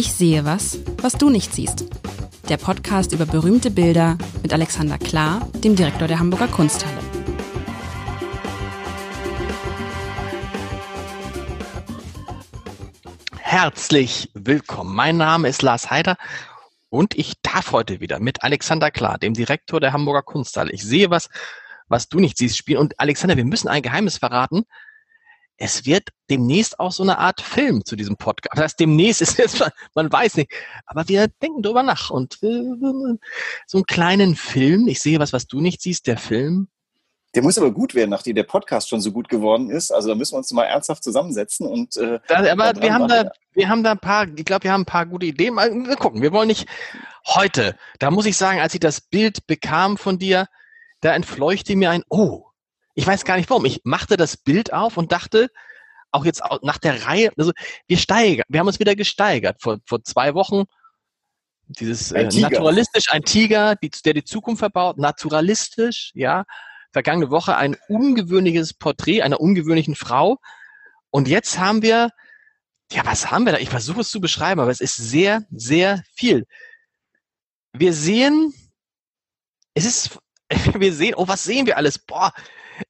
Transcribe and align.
Ich 0.00 0.14
sehe 0.14 0.46
was, 0.46 0.78
was 1.02 1.12
du 1.12 1.28
nicht 1.28 1.52
siehst. 1.52 1.84
Der 2.48 2.56
Podcast 2.56 3.12
über 3.12 3.26
berühmte 3.26 3.70
Bilder 3.70 4.16
mit 4.42 4.50
Alexander 4.50 4.96
Klar, 4.96 5.46
dem 5.62 5.76
Direktor 5.76 6.08
der 6.08 6.18
Hamburger 6.18 6.48
Kunsthalle. 6.48 6.96
Herzlich 13.36 14.30
willkommen. 14.32 14.96
Mein 14.96 15.18
Name 15.18 15.50
ist 15.50 15.60
Lars 15.60 15.90
Heider 15.90 16.16
und 16.88 17.14
ich 17.18 17.34
darf 17.42 17.72
heute 17.72 18.00
wieder 18.00 18.20
mit 18.20 18.42
Alexander 18.42 18.90
Klar, 18.90 19.18
dem 19.18 19.34
Direktor 19.34 19.80
der 19.80 19.92
Hamburger 19.92 20.22
Kunsthalle. 20.22 20.72
Ich 20.72 20.82
sehe 20.82 21.10
was, 21.10 21.28
was 21.88 22.08
du 22.08 22.20
nicht 22.20 22.38
siehst, 22.38 22.56
spielen. 22.56 22.78
Und 22.78 22.98
Alexander, 22.98 23.36
wir 23.36 23.44
müssen 23.44 23.68
ein 23.68 23.82
Geheimnis 23.82 24.16
verraten 24.16 24.64
es 25.60 25.84
wird 25.84 26.08
demnächst 26.30 26.80
auch 26.80 26.90
so 26.90 27.02
eine 27.02 27.18
Art 27.18 27.42
Film 27.42 27.84
zu 27.84 27.94
diesem 27.94 28.16
Podcast. 28.16 28.56
Das 28.56 28.64
heißt, 28.64 28.80
demnächst 28.80 29.20
ist 29.20 29.38
jetzt, 29.38 29.62
man 29.94 30.10
weiß 30.10 30.36
nicht, 30.36 30.50
aber 30.86 31.06
wir 31.06 31.28
denken 31.42 31.62
drüber 31.62 31.82
nach 31.82 32.10
und 32.10 32.38
so 32.40 33.78
einen 33.78 33.86
kleinen 33.86 34.34
Film. 34.34 34.88
Ich 34.88 35.00
sehe 35.00 35.20
was, 35.20 35.32
was 35.32 35.46
du 35.46 35.60
nicht 35.60 35.82
siehst, 35.82 36.06
der 36.06 36.16
Film. 36.16 36.68
Der 37.34 37.42
muss 37.42 37.58
aber 37.58 37.70
gut 37.70 37.94
werden, 37.94 38.10
nachdem 38.10 38.34
der 38.34 38.42
Podcast 38.42 38.88
schon 38.88 39.00
so 39.00 39.12
gut 39.12 39.28
geworden 39.28 39.70
ist. 39.70 39.92
Also 39.92 40.08
da 40.08 40.14
müssen 40.16 40.32
wir 40.32 40.38
uns 40.38 40.50
mal 40.50 40.64
ernsthaft 40.64 41.04
zusammensetzen 41.04 41.66
und. 41.66 41.96
Äh, 41.96 42.18
aber 42.28 42.72
wir 42.80 42.92
haben 42.92 43.06
da, 43.06 43.30
wir 43.52 43.68
haben 43.68 43.84
da 43.84 43.92
ein 43.92 44.00
paar, 44.00 44.26
ich 44.34 44.44
glaube, 44.44 44.64
wir 44.64 44.72
haben 44.72 44.82
ein 44.82 44.86
paar 44.86 45.06
gute 45.06 45.26
Ideen. 45.26 45.54
Mal, 45.54 45.72
wir 45.72 45.96
gucken. 45.96 46.22
Wir 46.22 46.32
wollen 46.32 46.48
nicht 46.48 46.66
heute. 47.26 47.76
Da 48.00 48.10
muss 48.10 48.26
ich 48.26 48.36
sagen, 48.36 48.60
als 48.60 48.74
ich 48.74 48.80
das 48.80 49.00
Bild 49.00 49.46
bekam 49.46 49.96
von 49.96 50.18
dir, 50.18 50.46
da 51.02 51.14
entfleuchte 51.14 51.76
mir 51.76 51.90
ein, 51.90 52.02
oh, 52.08 52.49
ich 52.94 53.06
weiß 53.06 53.24
gar 53.24 53.36
nicht 53.36 53.50
warum. 53.50 53.64
Ich 53.64 53.80
machte 53.84 54.16
das 54.16 54.36
Bild 54.36 54.72
auf 54.72 54.96
und 54.96 55.12
dachte, 55.12 55.48
auch 56.12 56.24
jetzt 56.24 56.42
nach 56.62 56.78
der 56.78 57.06
Reihe, 57.06 57.30
also 57.36 57.52
wir 57.86 57.96
steigern, 57.96 58.44
wir 58.48 58.60
haben 58.60 58.66
uns 58.66 58.80
wieder 58.80 58.96
gesteigert. 58.96 59.62
Vor, 59.62 59.78
vor 59.86 60.02
zwei 60.02 60.34
Wochen 60.34 60.64
dieses 61.78 62.10
äh, 62.10 62.24
naturalistisch, 62.24 63.10
ein 63.10 63.22
Tiger, 63.22 63.76
die, 63.76 63.90
der 64.04 64.14
die 64.14 64.24
Zukunft 64.24 64.58
verbaut, 64.58 64.98
naturalistisch, 64.98 66.10
ja. 66.14 66.44
Vergangene 66.92 67.30
Woche 67.30 67.56
ein 67.56 67.76
ungewöhnliches 67.86 68.74
Porträt 68.74 69.22
einer 69.22 69.40
ungewöhnlichen 69.40 69.94
Frau. 69.94 70.38
Und 71.10 71.28
jetzt 71.28 71.60
haben 71.60 71.82
wir, 71.82 72.10
ja, 72.90 73.06
was 73.06 73.30
haben 73.30 73.44
wir 73.44 73.52
da? 73.52 73.58
Ich 73.58 73.70
versuche 73.70 74.00
es 74.00 74.10
zu 74.10 74.20
beschreiben, 74.20 74.60
aber 74.60 74.72
es 74.72 74.80
ist 74.80 74.96
sehr, 74.96 75.44
sehr 75.52 76.02
viel. 76.16 76.46
Wir 77.72 77.92
sehen, 77.92 78.52
es 79.74 79.84
ist, 79.84 80.18
wir 80.74 80.92
sehen, 80.92 81.14
oh, 81.14 81.28
was 81.28 81.44
sehen 81.44 81.66
wir 81.66 81.76
alles? 81.76 81.96
Boah, 82.00 82.32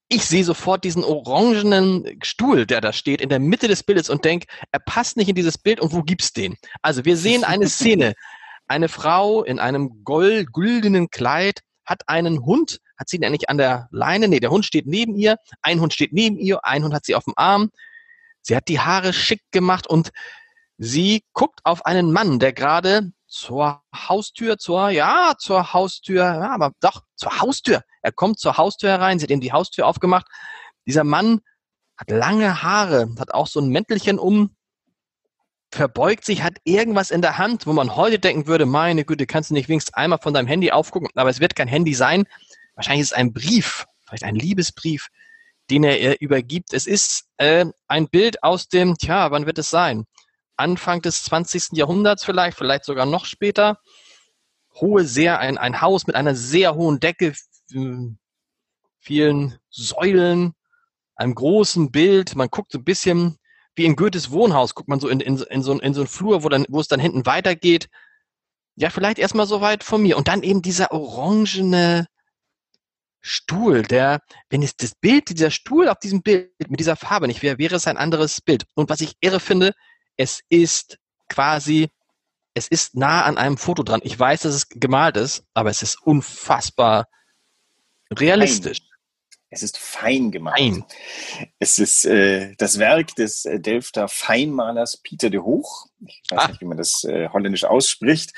ich 0.08 0.24
sehe 0.24 0.44
sofort 0.44 0.84
diesen 0.84 1.04
orangenen 1.04 2.18
Stuhl, 2.22 2.66
der 2.66 2.80
da 2.80 2.92
steht, 2.92 3.20
in 3.20 3.28
der 3.28 3.38
Mitte 3.38 3.68
des 3.68 3.82
Bildes 3.82 4.10
und 4.10 4.24
denke, 4.24 4.46
er 4.72 4.80
passt 4.80 5.16
nicht 5.16 5.28
in 5.28 5.34
dieses 5.34 5.58
Bild 5.58 5.80
und 5.80 5.92
wo 5.92 6.02
gibt's 6.02 6.32
den? 6.32 6.56
Also 6.82 7.04
wir 7.04 7.16
sehen 7.16 7.44
eine 7.44 7.68
Szene. 7.68 8.14
Eine 8.66 8.88
Frau 8.88 9.42
in 9.42 9.58
einem 9.58 10.04
gold, 10.04 10.52
güldenen 10.52 11.10
Kleid 11.10 11.60
hat 11.84 12.02
einen 12.08 12.44
Hund, 12.44 12.78
hat 12.96 13.08
sie 13.08 13.16
ihn 13.16 13.24
eigentlich 13.24 13.48
an 13.50 13.58
der 13.58 13.88
Leine? 13.90 14.28
Nee, 14.28 14.40
der 14.40 14.50
Hund 14.50 14.64
steht 14.64 14.86
neben 14.86 15.16
ihr, 15.16 15.36
ein 15.62 15.80
Hund 15.80 15.92
steht 15.92 16.12
neben 16.12 16.38
ihr, 16.38 16.64
ein 16.64 16.84
Hund 16.84 16.94
hat 16.94 17.04
sie 17.04 17.16
auf 17.16 17.24
dem 17.24 17.34
Arm. 17.36 17.70
Sie 18.42 18.54
hat 18.56 18.68
die 18.68 18.80
Haare 18.80 19.12
schick 19.12 19.42
gemacht 19.50 19.86
und 19.86 20.10
sie 20.78 21.24
guckt 21.32 21.60
auf 21.64 21.84
einen 21.84 22.12
Mann, 22.12 22.38
der 22.38 22.52
gerade 22.52 23.12
zur 23.30 23.82
Haustür, 23.94 24.58
zur, 24.58 24.90
ja, 24.90 25.34
zur 25.38 25.72
Haustür, 25.72 26.24
ja, 26.24 26.50
aber 26.50 26.72
doch, 26.80 27.02
zur 27.16 27.40
Haustür. 27.40 27.82
Er 28.02 28.12
kommt 28.12 28.38
zur 28.38 28.56
Haustür 28.56 28.90
herein, 28.90 29.18
sie 29.18 29.24
hat 29.24 29.30
ihm 29.30 29.40
die 29.40 29.52
Haustür 29.52 29.86
aufgemacht. 29.86 30.26
Dieser 30.86 31.04
Mann 31.04 31.40
hat 31.96 32.10
lange 32.10 32.62
Haare, 32.62 33.14
hat 33.18 33.32
auch 33.32 33.46
so 33.46 33.60
ein 33.60 33.68
Mäntelchen 33.68 34.18
um, 34.18 34.56
verbeugt 35.70 36.24
sich, 36.24 36.42
hat 36.42 36.58
irgendwas 36.64 37.10
in 37.10 37.22
der 37.22 37.38
Hand, 37.38 37.66
wo 37.66 37.72
man 37.72 37.94
heute 37.94 38.18
denken 38.18 38.46
würde, 38.46 38.66
meine 38.66 39.04
Güte, 39.04 39.26
kannst 39.26 39.50
du 39.50 39.54
nicht 39.54 39.68
wenigstens 39.68 39.94
einmal 39.94 40.18
von 40.18 40.34
deinem 40.34 40.48
Handy 40.48 40.72
aufgucken, 40.72 41.08
aber 41.14 41.30
es 41.30 41.40
wird 41.40 41.54
kein 41.54 41.68
Handy 41.68 41.94
sein. 41.94 42.24
Wahrscheinlich 42.74 43.02
ist 43.02 43.12
es 43.12 43.16
ein 43.16 43.32
Brief, 43.32 43.86
vielleicht 44.06 44.24
ein 44.24 44.34
Liebesbrief, 44.34 45.08
den 45.70 45.84
er 45.84 46.00
ihr 46.00 46.16
übergibt. 46.20 46.72
Es 46.72 46.86
ist 46.86 47.26
äh, 47.36 47.66
ein 47.86 48.08
Bild 48.08 48.42
aus 48.42 48.68
dem, 48.68 48.96
tja, 48.96 49.30
wann 49.30 49.46
wird 49.46 49.58
es 49.58 49.70
sein? 49.70 50.06
Anfang 50.60 51.02
des 51.02 51.24
20. 51.24 51.70
Jahrhunderts 51.72 52.24
vielleicht, 52.24 52.56
vielleicht 52.56 52.84
sogar 52.84 53.06
noch 53.06 53.24
später. 53.24 53.78
Hohe, 54.74 55.04
sehr, 55.04 55.40
ein, 55.40 55.58
ein 55.58 55.80
Haus 55.80 56.06
mit 56.06 56.14
einer 56.16 56.34
sehr 56.34 56.74
hohen 56.74 57.00
Decke, 57.00 57.34
vielen 58.98 59.58
Säulen, 59.70 60.54
einem 61.16 61.34
großen 61.34 61.90
Bild. 61.90 62.36
Man 62.36 62.48
guckt 62.48 62.72
so 62.72 62.78
ein 62.78 62.84
bisschen 62.84 63.36
wie 63.74 63.84
in 63.84 63.96
Goethes 63.96 64.30
Wohnhaus, 64.30 64.74
guckt 64.74 64.88
man 64.88 65.00
so 65.00 65.08
in, 65.08 65.20
in, 65.20 65.38
in, 65.38 65.62
so, 65.62 65.78
in 65.78 65.94
so 65.94 66.00
einen 66.00 66.08
Flur, 66.08 66.42
wo, 66.44 66.48
dann, 66.48 66.66
wo 66.68 66.80
es 66.80 66.88
dann 66.88 67.00
hinten 67.00 67.26
weitergeht. 67.26 67.88
Ja, 68.76 68.90
vielleicht 68.90 69.18
erstmal 69.18 69.46
so 69.46 69.60
weit 69.60 69.84
von 69.84 70.02
mir. 70.02 70.16
Und 70.16 70.28
dann 70.28 70.42
eben 70.42 70.62
dieser 70.62 70.92
orangene 70.92 72.06
Stuhl, 73.20 73.82
der, 73.82 74.20
wenn 74.48 74.62
es 74.62 74.76
das 74.76 74.94
Bild, 74.94 75.28
dieser 75.28 75.50
Stuhl 75.50 75.88
auf 75.88 75.98
diesem 75.98 76.22
Bild 76.22 76.52
mit 76.68 76.80
dieser 76.80 76.96
Farbe 76.96 77.26
nicht 77.26 77.42
wäre, 77.42 77.58
wäre 77.58 77.76
es 77.76 77.86
ein 77.86 77.98
anderes 77.98 78.40
Bild. 78.40 78.64
Und 78.74 78.88
was 78.88 79.00
ich 79.00 79.16
irre 79.20 79.40
finde, 79.40 79.72
es 80.20 80.42
ist 80.50 80.98
quasi, 81.30 81.88
es 82.52 82.68
ist 82.68 82.94
nah 82.94 83.22
an 83.22 83.38
einem 83.38 83.56
Foto 83.56 83.82
dran. 83.82 84.02
Ich 84.04 84.18
weiß, 84.18 84.42
dass 84.42 84.54
es 84.54 84.68
gemalt 84.68 85.16
ist, 85.16 85.44
aber 85.54 85.70
es 85.70 85.80
ist 85.80 85.96
unfassbar 86.02 87.08
realistisch. 88.12 88.80
Fein. 88.80 88.86
Es 89.48 89.62
ist 89.62 89.78
fein 89.78 90.30
gemalt. 90.30 90.58
Fein. 90.58 90.84
Es 91.58 91.78
ist 91.78 92.04
äh, 92.04 92.54
das 92.58 92.78
Werk 92.78 93.14
des 93.14 93.46
äh, 93.46 93.60
Delfter 93.60 94.08
Feinmalers 94.08 94.98
Pieter 94.98 95.30
de 95.30 95.40
Hoch. 95.40 95.86
Ich 96.06 96.22
weiß 96.28 96.38
ah. 96.38 96.48
nicht, 96.48 96.60
wie 96.60 96.66
man 96.66 96.76
das 96.76 97.02
äh, 97.04 97.30
holländisch 97.30 97.64
ausspricht. 97.64 98.34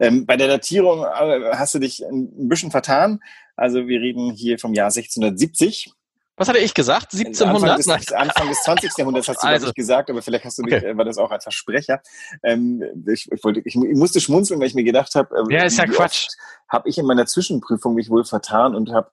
Ähm, 0.00 0.24
bei 0.24 0.38
der 0.38 0.48
Datierung 0.48 1.04
äh, 1.04 1.54
hast 1.54 1.74
du 1.74 1.80
dich 1.80 2.02
ein 2.02 2.48
bisschen 2.48 2.70
vertan. 2.70 3.20
Also 3.56 3.86
wir 3.86 4.00
reden 4.00 4.32
hier 4.32 4.58
vom 4.58 4.72
Jahr 4.72 4.86
1670. 4.86 5.92
Was 6.36 6.48
hatte 6.48 6.58
ich 6.58 6.74
gesagt? 6.74 7.12
1700? 7.14 7.70
Anfang 7.70 7.98
des, 7.98 8.12
Anfang 8.12 8.48
des 8.48 8.62
20. 8.62 8.92
Jahrhunderts 8.98 9.28
hast 9.28 9.42
du, 9.42 9.46
also. 9.46 9.68
ich, 9.68 9.74
gesagt, 9.74 10.10
aber 10.10 10.20
vielleicht 10.22 10.44
hast 10.44 10.58
du 10.58 10.62
okay. 10.62 10.86
mich, 10.86 10.96
war 10.96 11.04
das 11.04 11.18
auch 11.18 11.30
ein 11.30 11.40
Versprecher. 11.40 12.02
Ähm, 12.42 12.82
ich, 13.06 13.30
ich, 13.32 13.44
wollte, 13.44 13.60
ich, 13.60 13.74
ich 13.74 13.96
musste 13.96 14.20
schmunzeln, 14.20 14.60
weil 14.60 14.66
ich 14.66 14.74
mir 14.74 14.84
gedacht 14.84 15.14
habe, 15.14 15.34
äh, 15.34 15.54
ja, 15.54 15.64
ist 15.64 15.78
ja 15.78 15.86
Quatsch 15.86 16.28
habe 16.68 16.88
ich 16.88 16.98
in 16.98 17.06
meiner 17.06 17.26
Zwischenprüfung 17.26 17.94
mich 17.94 18.10
wohl 18.10 18.24
vertan 18.24 18.74
und 18.74 18.92
habe 18.92 19.10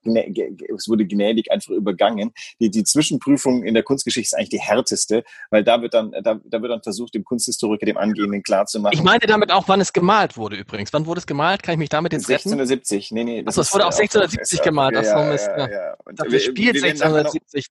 es 0.76 0.88
wurde 0.88 1.06
gnädig 1.06 1.52
einfach 1.52 1.72
übergangen. 1.72 2.34
Die, 2.60 2.70
die 2.70 2.84
Zwischenprüfung 2.84 3.64
in 3.64 3.74
der 3.74 3.84
Kunstgeschichte 3.84 4.28
ist 4.28 4.38
eigentlich 4.38 4.50
die 4.50 4.62
härteste, 4.62 5.24
weil 5.50 5.64
da 5.64 5.82
wird 5.82 5.94
dann 5.94 6.12
da, 6.24 6.40
da 6.44 6.62
wird 6.62 6.72
dann 6.72 6.82
versucht, 6.82 7.14
dem 7.14 7.24
Kunsthistoriker, 7.24 7.86
dem 7.86 7.98
Angehenden 7.98 8.44
klarzumachen. 8.44 8.98
Ich 8.98 9.04
meine 9.04 9.20
damit 9.20 9.52
auch, 9.52 9.68
wann 9.68 9.82
es 9.82 9.94
gemalt 9.94 10.38
wurde 10.38 10.56
übrigens. 10.56 10.92
Wann 10.94 11.06
wurde 11.06 11.20
es 11.20 11.28
gemalt? 11.28 11.64
Kann 11.64 11.74
ich 11.74 11.80
mich 11.80 11.90
damit 11.90 12.14
jetzt 12.14 12.30
1670. 12.30 13.12
Nee, 13.12 13.24
nee. 13.24 13.44
Das 13.44 13.58
Achso, 13.58 13.62
es 13.62 13.74
wurde 13.74 13.86
auch 13.86 13.98
1670 13.98 14.60
auch, 14.60 14.64
gemalt. 14.64 14.98
Okay, 14.98 15.06
ja, 15.06 15.32
ist, 15.32 15.48
ja, 15.48 15.70
ja. 15.70 15.96
Dafür 16.14 16.40
spielt 16.40 16.84
1670. 16.84 17.13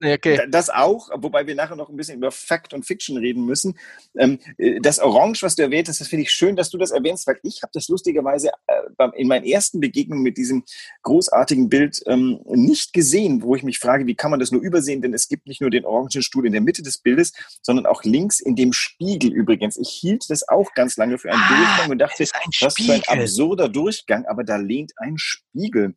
Nee, 0.01 0.15
okay. 0.15 0.47
Das 0.51 0.71
auch, 0.71 1.11
wobei 1.15 1.47
wir 1.47 1.55
nachher 1.55 1.77
noch 1.77 1.89
ein 1.89 1.97
bisschen 1.97 2.19
über 2.19 2.31
Fact 2.31 2.73
und 2.73 2.85
Fiction 2.85 3.17
reden 3.17 3.45
müssen. 3.45 3.79
Ähm, 4.17 4.39
äh, 4.59 4.81
das 4.81 5.01
Orange, 5.01 5.43
was 5.43 5.57
du 5.57 5.63
erwähnt 5.63 5.89
hast, 5.89 6.01
das 6.01 6.09
finde 6.09 6.23
ich 6.25 6.31
schön, 6.31 6.57
dass 6.57 6.71
du 6.71 6.79
das 6.79 6.91
erwähnst, 6.91 7.27
weil 7.27 7.39
ich 7.43 7.63
habe 7.63 7.71
das 7.75 7.89
lustigerweise 7.89 8.51
äh, 8.67 9.09
in 9.17 9.29
meinen 9.29 9.45
ersten 9.45 9.73
ersten 9.73 9.81
Begegnung 9.81 10.23
mit 10.23 10.37
diesem 10.37 10.65
großartigen 11.03 11.69
Bild 11.69 12.03
ähm, 12.07 12.41
nicht 12.47 12.93
gesehen, 12.93 13.43
wo 13.43 13.55
ich 13.55 13.63
mich 13.63 13.79
frage, 13.79 14.07
wie 14.07 14.15
kann 14.15 14.31
man 14.31 14.41
das 14.41 14.53
nur 14.53 14.61
übersehen? 14.61 15.03
Denn 15.03 15.15
es 15.15 15.29
gibt 15.29 15.47
nicht 15.47 15.61
nur 15.61 15.71
den 15.71 15.85
orangen 15.85 16.23
Stuhl 16.23 16.47
in 16.47 16.53
der 16.53 16.61
Mitte 16.61 16.83
des 16.83 16.99
Bildes, 16.99 17.33
sondern 17.63 17.87
auch 17.87 18.05
links 18.05 18.41
in 18.41 18.57
dem 18.57 18.73
Spiegel 18.73 19.33
übrigens. 19.33 19.77
Ich 19.77 19.91
hielt 19.91 20.29
das 20.29 20.49
auch 20.49 20.75
ganz 20.75 20.97
lange 20.97 21.19
für 21.19 21.31
einen 21.31 21.43
ah, 21.43 21.57
Durchgang 21.57 21.91
und 21.91 21.99
dachte, 21.99 22.25
was 22.61 22.75
für 22.75 22.93
ein 22.93 23.03
absurder 23.07 23.69
Durchgang, 23.69 24.27
aber 24.27 24.45
da 24.45 24.57
lehnt 24.57 24.93
ein 24.97 25.17
Spiegel. 25.17 25.95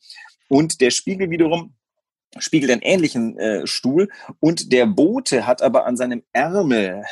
Und 0.48 0.80
der 0.80 0.92
Spiegel 0.92 1.30
wiederum 1.30 1.75
spiegelt 2.38 2.72
einen 2.72 2.82
ähnlichen 2.82 3.38
äh, 3.38 3.68
Stuhl 3.68 4.10
und 4.40 4.72
der 4.72 4.86
Bote 4.86 5.46
hat 5.48 5.62
aber 5.62 5.86
an 5.86 5.98
seinem 5.98 6.24
Ärmel 6.34 7.04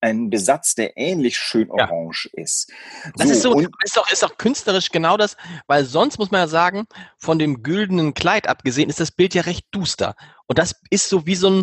ein 0.00 0.30
Besatz, 0.30 0.74
der 0.74 0.96
ähnlich 0.96 1.36
schön 1.36 1.70
orange 1.70 2.30
ja. 2.32 2.42
ist. 2.42 2.72
Das 3.16 3.28
so, 3.28 3.32
ist 3.32 3.42
so, 3.42 3.68
ist 3.84 3.98
auch, 3.98 4.10
ist 4.10 4.24
auch 4.24 4.36
künstlerisch 4.38 4.90
genau 4.90 5.16
das, 5.16 5.36
weil 5.66 5.84
sonst 5.84 6.18
muss 6.18 6.30
man 6.30 6.40
ja 6.40 6.48
sagen, 6.48 6.86
von 7.18 7.38
dem 7.38 7.62
güldenen 7.62 8.14
Kleid 8.14 8.48
abgesehen, 8.48 8.88
ist 8.88 9.00
das 9.00 9.12
Bild 9.12 9.34
ja 9.34 9.42
recht 9.42 9.66
duster. 9.70 10.16
Und 10.46 10.58
das 10.58 10.74
ist 10.90 11.08
so 11.08 11.26
wie 11.26 11.34
so 11.34 11.50
ein, 11.50 11.62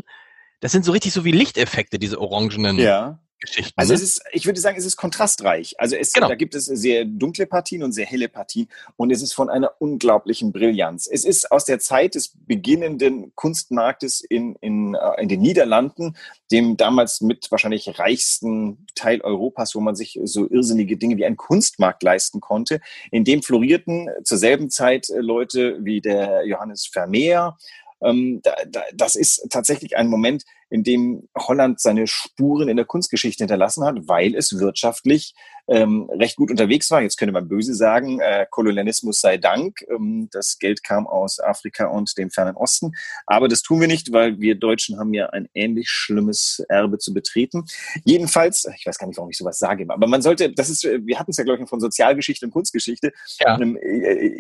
das 0.59 0.71
sind 0.71 0.85
so 0.85 0.91
richtig 0.91 1.13
so 1.13 1.25
wie 1.25 1.31
Lichteffekte, 1.31 1.99
diese 1.99 2.21
orangenen. 2.21 2.77
Ja. 2.77 3.19
Geschichten. 3.39 3.73
Also 3.75 3.93
ne? 3.93 3.95
es 3.95 4.03
ist, 4.03 4.21
ich 4.31 4.45
würde 4.45 4.59
sagen, 4.59 4.77
es 4.77 4.85
ist 4.85 4.97
kontrastreich. 4.97 5.79
Also 5.79 5.95
es, 5.95 6.11
genau. 6.11 6.27
da 6.27 6.35
gibt 6.35 6.55
es 6.55 6.65
sehr 6.65 7.05
dunkle 7.05 7.45
Partien 7.45 7.83
und 7.83 7.91
sehr 7.91 8.05
helle 8.05 8.29
Partien 8.29 8.67
und 8.95 9.11
es 9.11 9.21
ist 9.21 9.33
von 9.33 9.49
einer 9.49 9.73
unglaublichen 9.79 10.51
Brillanz. 10.51 11.07
Es 11.11 11.23
ist 11.23 11.51
aus 11.51 11.65
der 11.65 11.79
Zeit 11.79 12.15
des 12.15 12.33
beginnenden 12.47 13.33
Kunstmarktes 13.35 14.21
in, 14.21 14.55
in, 14.61 14.95
äh, 14.95 15.21
in 15.21 15.29
den 15.29 15.41
Niederlanden, 15.41 16.15
dem 16.51 16.77
damals 16.77 17.21
mit 17.21 17.51
wahrscheinlich 17.51 17.99
reichsten 17.99 18.85
Teil 18.95 19.21
Europas, 19.21 19.75
wo 19.75 19.81
man 19.81 19.95
sich 19.95 20.19
so 20.23 20.49
irrsinnige 20.49 20.97
Dinge 20.97 21.17
wie 21.17 21.25
ein 21.25 21.37
Kunstmarkt 21.37 22.01
leisten 22.03 22.41
konnte. 22.41 22.81
In 23.11 23.23
dem 23.23 23.43
florierten 23.43 24.09
zur 24.23 24.37
selben 24.37 24.69
Zeit 24.69 25.09
äh, 25.09 25.19
Leute 25.19 25.77
wie 25.81 26.01
der 26.01 26.45
Johannes 26.45 26.87
Vermeer, 26.87 27.57
ähm, 28.01 28.41
da, 28.43 28.55
da, 28.67 28.81
das 28.93 29.15
ist 29.15 29.47
tatsächlich 29.49 29.97
ein 29.97 30.07
Moment, 30.07 30.45
in 30.69 30.83
dem 30.83 31.27
Holland 31.37 31.79
seine 31.79 32.07
Spuren 32.07 32.69
in 32.69 32.77
der 32.77 32.85
Kunstgeschichte 32.85 33.43
hinterlassen 33.43 33.85
hat, 33.85 34.07
weil 34.07 34.35
es 34.35 34.59
wirtschaftlich 34.59 35.33
ähm, 35.67 36.09
recht 36.09 36.37
gut 36.37 36.49
unterwegs 36.49 36.89
war. 36.91 37.01
Jetzt 37.01 37.17
könnte 37.17 37.33
man 37.33 37.47
böse 37.47 37.75
sagen, 37.75 38.19
äh, 38.19 38.45
Kolonialismus 38.49 39.19
sei 39.19 39.37
Dank. 39.37 39.85
Ähm, 39.89 40.29
das 40.31 40.59
Geld 40.59 40.83
kam 40.83 41.07
aus 41.07 41.39
Afrika 41.39 41.87
und 41.87 42.17
dem 42.17 42.31
fernen 42.31 42.55
Osten. 42.55 42.93
Aber 43.25 43.47
das 43.47 43.61
tun 43.61 43.81
wir 43.81 43.87
nicht, 43.87 44.11
weil 44.13 44.39
wir 44.39 44.55
Deutschen 44.55 44.97
haben 44.97 45.13
ja 45.13 45.27
ein 45.27 45.49
ähnlich 45.53 45.89
schlimmes 45.89 46.63
Erbe 46.69 46.99
zu 46.99 47.13
betreten. 47.13 47.65
Jedenfalls, 48.05 48.65
ich 48.77 48.85
weiß 48.85 48.97
gar 48.97 49.07
nicht, 49.07 49.17
warum 49.17 49.29
ich 49.29 49.37
sowas 49.37 49.59
sage, 49.59 49.85
aber 49.89 50.07
man 50.07 50.21
sollte, 50.21 50.51
das 50.51 50.69
ist, 50.69 50.83
wir 50.83 51.19
hatten 51.19 51.31
es 51.31 51.37
ja, 51.37 51.43
glaube 51.43 51.61
ich, 51.61 51.69
von 51.69 51.79
Sozialgeschichte 51.81 52.45
und 52.45 52.51
Kunstgeschichte. 52.51 53.11
Ja. 53.39 53.59
Ähm, 53.59 53.77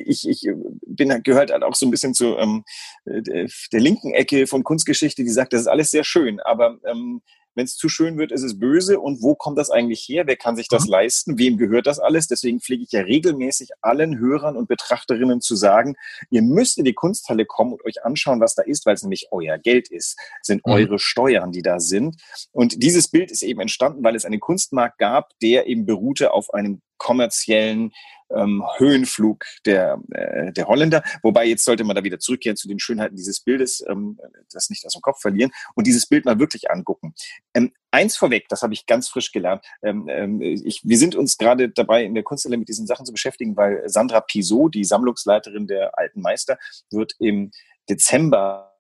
ich, 0.05 0.27
ich 0.27 0.49
bin 0.85 1.21
gehört 1.23 1.51
halt 1.51 1.63
auch 1.63 1.75
so 1.75 1.85
ein 1.85 1.91
bisschen 1.91 2.13
zu 2.13 2.37
ähm, 2.37 2.63
der 3.05 3.79
linken 3.79 4.13
Ecke 4.13 4.47
von 4.47 4.63
Kunstgeschichte, 4.63 5.23
die 5.23 5.29
sagt, 5.29 5.53
das 5.53 5.61
ist 5.61 5.67
alles 5.67 5.91
sehr 5.91 6.03
schön, 6.03 6.16
aber 6.43 6.79
ähm, 6.85 7.21
wenn 7.57 7.65
es 7.65 7.75
zu 7.75 7.89
schön 7.89 8.19
wird, 8.19 8.31
ist 8.31 8.43
es 8.43 8.59
böse. 8.59 8.99
Und 8.99 9.23
wo 9.23 9.33
kommt 9.33 9.57
das 9.57 9.71
eigentlich 9.71 10.07
her? 10.07 10.27
Wer 10.27 10.37
kann 10.37 10.55
sich 10.55 10.67
das 10.67 10.85
mhm. 10.85 10.91
leisten? 10.91 11.37
Wem 11.39 11.57
gehört 11.57 11.87
das 11.87 11.97
alles? 11.99 12.27
Deswegen 12.27 12.61
pflege 12.61 12.83
ich 12.83 12.91
ja 12.91 13.01
regelmäßig 13.01 13.71
allen 13.81 14.19
Hörern 14.19 14.55
und 14.55 14.67
Betrachterinnen 14.67 15.41
zu 15.41 15.55
sagen, 15.55 15.95
ihr 16.29 16.43
müsst 16.43 16.77
in 16.77 16.85
die 16.85 16.93
Kunsthalle 16.93 17.45
kommen 17.45 17.73
und 17.73 17.83
euch 17.83 18.05
anschauen, 18.05 18.39
was 18.39 18.53
da 18.53 18.61
ist, 18.61 18.85
weil 18.85 18.93
es 18.93 19.01
nämlich 19.01 19.29
euer 19.31 19.57
Geld 19.57 19.89
ist, 19.89 20.19
sind 20.43 20.65
mhm. 20.67 20.73
eure 20.73 20.99
Steuern, 20.99 21.51
die 21.51 21.63
da 21.63 21.79
sind. 21.79 22.21
Und 22.51 22.83
dieses 22.83 23.07
Bild 23.07 23.31
ist 23.31 23.41
eben 23.41 23.59
entstanden, 23.59 24.03
weil 24.03 24.15
es 24.15 24.25
einen 24.25 24.39
Kunstmarkt 24.39 24.99
gab, 24.99 25.31
der 25.41 25.65
eben 25.65 25.87
beruhte 25.87 26.33
auf 26.33 26.53
einem 26.53 26.81
kommerziellen 26.97 27.91
ähm, 28.35 28.63
Höhenflug 28.77 29.45
der, 29.65 30.01
äh, 30.11 30.51
der 30.51 30.67
Holländer. 30.67 31.03
Wobei 31.21 31.45
jetzt 31.45 31.65
sollte 31.65 31.83
man 31.83 31.95
da 31.95 32.03
wieder 32.03 32.19
zurückkehren 32.19 32.57
zu 32.57 32.67
den 32.67 32.79
Schönheiten 32.79 33.15
dieses 33.15 33.41
Bildes, 33.41 33.83
ähm, 33.87 34.19
das 34.51 34.69
nicht 34.69 34.85
aus 34.85 34.93
dem 34.93 35.01
Kopf 35.01 35.21
verlieren 35.21 35.51
und 35.75 35.87
dieses 35.87 36.07
Bild 36.07 36.25
mal 36.25 36.39
wirklich 36.39 36.69
angucken. 36.71 37.13
Ähm, 37.53 37.73
eins 37.91 38.17
vorweg, 38.17 38.47
das 38.49 38.61
habe 38.61 38.73
ich 38.73 38.85
ganz 38.85 39.09
frisch 39.09 39.31
gelernt. 39.31 39.65
Ähm, 39.81 40.07
ähm, 40.09 40.41
ich, 40.41 40.81
wir 40.83 40.97
sind 40.97 41.15
uns 41.15 41.37
gerade 41.37 41.69
dabei, 41.69 42.03
in 42.03 42.13
der 42.13 42.23
Kunsthalle 42.23 42.57
mit 42.57 42.69
diesen 42.69 42.87
Sachen 42.87 43.05
zu 43.05 43.11
beschäftigen, 43.11 43.55
weil 43.55 43.83
Sandra 43.87 44.21
Pisot, 44.21 44.75
die 44.75 44.83
Sammlungsleiterin 44.85 45.67
der 45.67 45.97
Alten 45.97 46.21
Meister, 46.21 46.57
wird 46.91 47.13
im 47.19 47.51
Dezember 47.89 48.73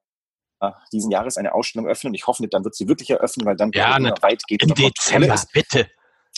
diesen 0.91 1.11
Jahres 1.11 1.37
eine 1.37 1.53
Ausstellung 1.53 1.87
öffnen. 1.87 2.15
Ich 2.15 2.25
hoffe, 2.25 2.47
dann 2.47 2.63
wird 2.63 2.73
sie 2.73 2.87
wirklich 2.87 3.11
eröffnen, 3.11 3.45
weil 3.45 3.55
dann 3.55 3.71
ja, 3.73 3.99
weit 4.21 4.41
geht. 4.47 4.63
Im 4.63 4.73
Dezember, 4.73 5.39
bitte. 5.53 5.87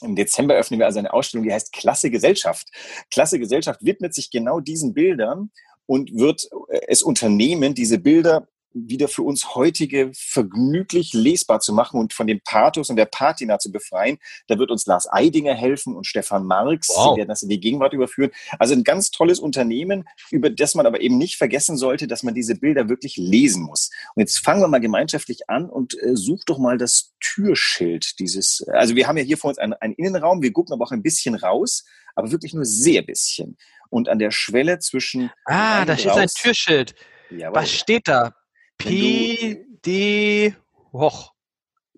Im 0.01 0.15
Dezember 0.15 0.55
öffnen 0.55 0.79
wir 0.79 0.85
also 0.85 0.99
eine 0.99 1.13
Ausstellung, 1.13 1.45
die 1.45 1.53
heißt 1.53 1.73
Klasse 1.73 2.09
Gesellschaft. 2.09 2.67
Klasse 3.11 3.39
Gesellschaft 3.39 3.83
widmet 3.83 4.13
sich 4.13 4.31
genau 4.31 4.59
diesen 4.59 4.93
Bildern 4.93 5.51
und 5.85 6.13
wird 6.13 6.49
äh, 6.69 6.81
es 6.87 7.03
unternehmen, 7.03 7.73
diese 7.73 7.99
Bilder 7.99 8.47
wieder 8.73 9.07
für 9.07 9.23
uns 9.23 9.55
heutige 9.55 10.11
vergnüglich 10.13 11.13
lesbar 11.13 11.59
zu 11.59 11.73
machen 11.73 11.99
und 11.99 12.13
von 12.13 12.27
dem 12.27 12.39
Pathos 12.41 12.89
und 12.89 12.95
der 12.95 13.05
Patina 13.05 13.59
zu 13.59 13.71
befreien. 13.71 14.19
Da 14.47 14.59
wird 14.59 14.71
uns 14.71 14.85
Lars 14.85 15.07
Eidinger 15.11 15.55
helfen 15.55 15.95
und 15.95 16.05
Stefan 16.05 16.45
Marx. 16.45 16.89
Wow. 16.89 17.13
Sie 17.13 17.19
werden 17.19 17.29
das 17.29 17.41
in 17.41 17.49
die 17.49 17.59
Gegenwart 17.59 17.93
überführen. 17.93 18.31
Also 18.59 18.75
ein 18.75 18.83
ganz 18.83 19.11
tolles 19.11 19.39
Unternehmen, 19.39 20.07
über 20.31 20.49
das 20.49 20.75
man 20.75 20.85
aber 20.85 21.01
eben 21.01 21.17
nicht 21.17 21.37
vergessen 21.37 21.77
sollte, 21.77 22.07
dass 22.07 22.23
man 22.23 22.35
diese 22.35 22.55
Bilder 22.55 22.89
wirklich 22.89 23.17
lesen 23.17 23.63
muss. 23.63 23.89
Und 24.15 24.21
jetzt 24.21 24.37
fangen 24.39 24.61
wir 24.61 24.67
mal 24.67 24.79
gemeinschaftlich 24.79 25.49
an 25.49 25.69
und 25.69 25.95
äh, 26.01 26.15
such 26.15 26.43
doch 26.45 26.59
mal 26.59 26.77
das 26.77 27.13
Türschild 27.19 28.19
dieses. 28.19 28.65
Also 28.67 28.95
wir 28.95 29.07
haben 29.07 29.17
ja 29.17 29.23
hier 29.23 29.37
vor 29.37 29.49
uns 29.49 29.57
einen, 29.57 29.73
einen 29.73 29.93
Innenraum. 29.95 30.41
Wir 30.41 30.53
gucken 30.53 30.73
aber 30.73 30.85
auch 30.85 30.91
ein 30.91 31.03
bisschen 31.03 31.35
raus, 31.35 31.85
aber 32.15 32.31
wirklich 32.31 32.53
nur 32.53 32.65
sehr 32.65 33.01
bisschen. 33.01 33.57
Und 33.89 34.07
an 34.07 34.19
der 34.19 34.29
Schwelle 34.29 34.77
zwischen. 34.79 35.31
Ah, 35.45 35.83
da 35.85 35.97
steht 35.97 36.11
ein 36.11 36.27
Türschild. 36.27 36.93
Jawohl. 37.31 37.55
Was 37.55 37.71
steht 37.71 38.07
da? 38.07 38.35
P. 38.79 39.65
D. 39.85 40.55
Hoch. 40.91 41.33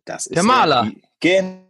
Das 0.03 0.25
ist 0.25 0.35
der 0.35 0.43
Maler. 0.43 0.91
Der, 1.23 1.61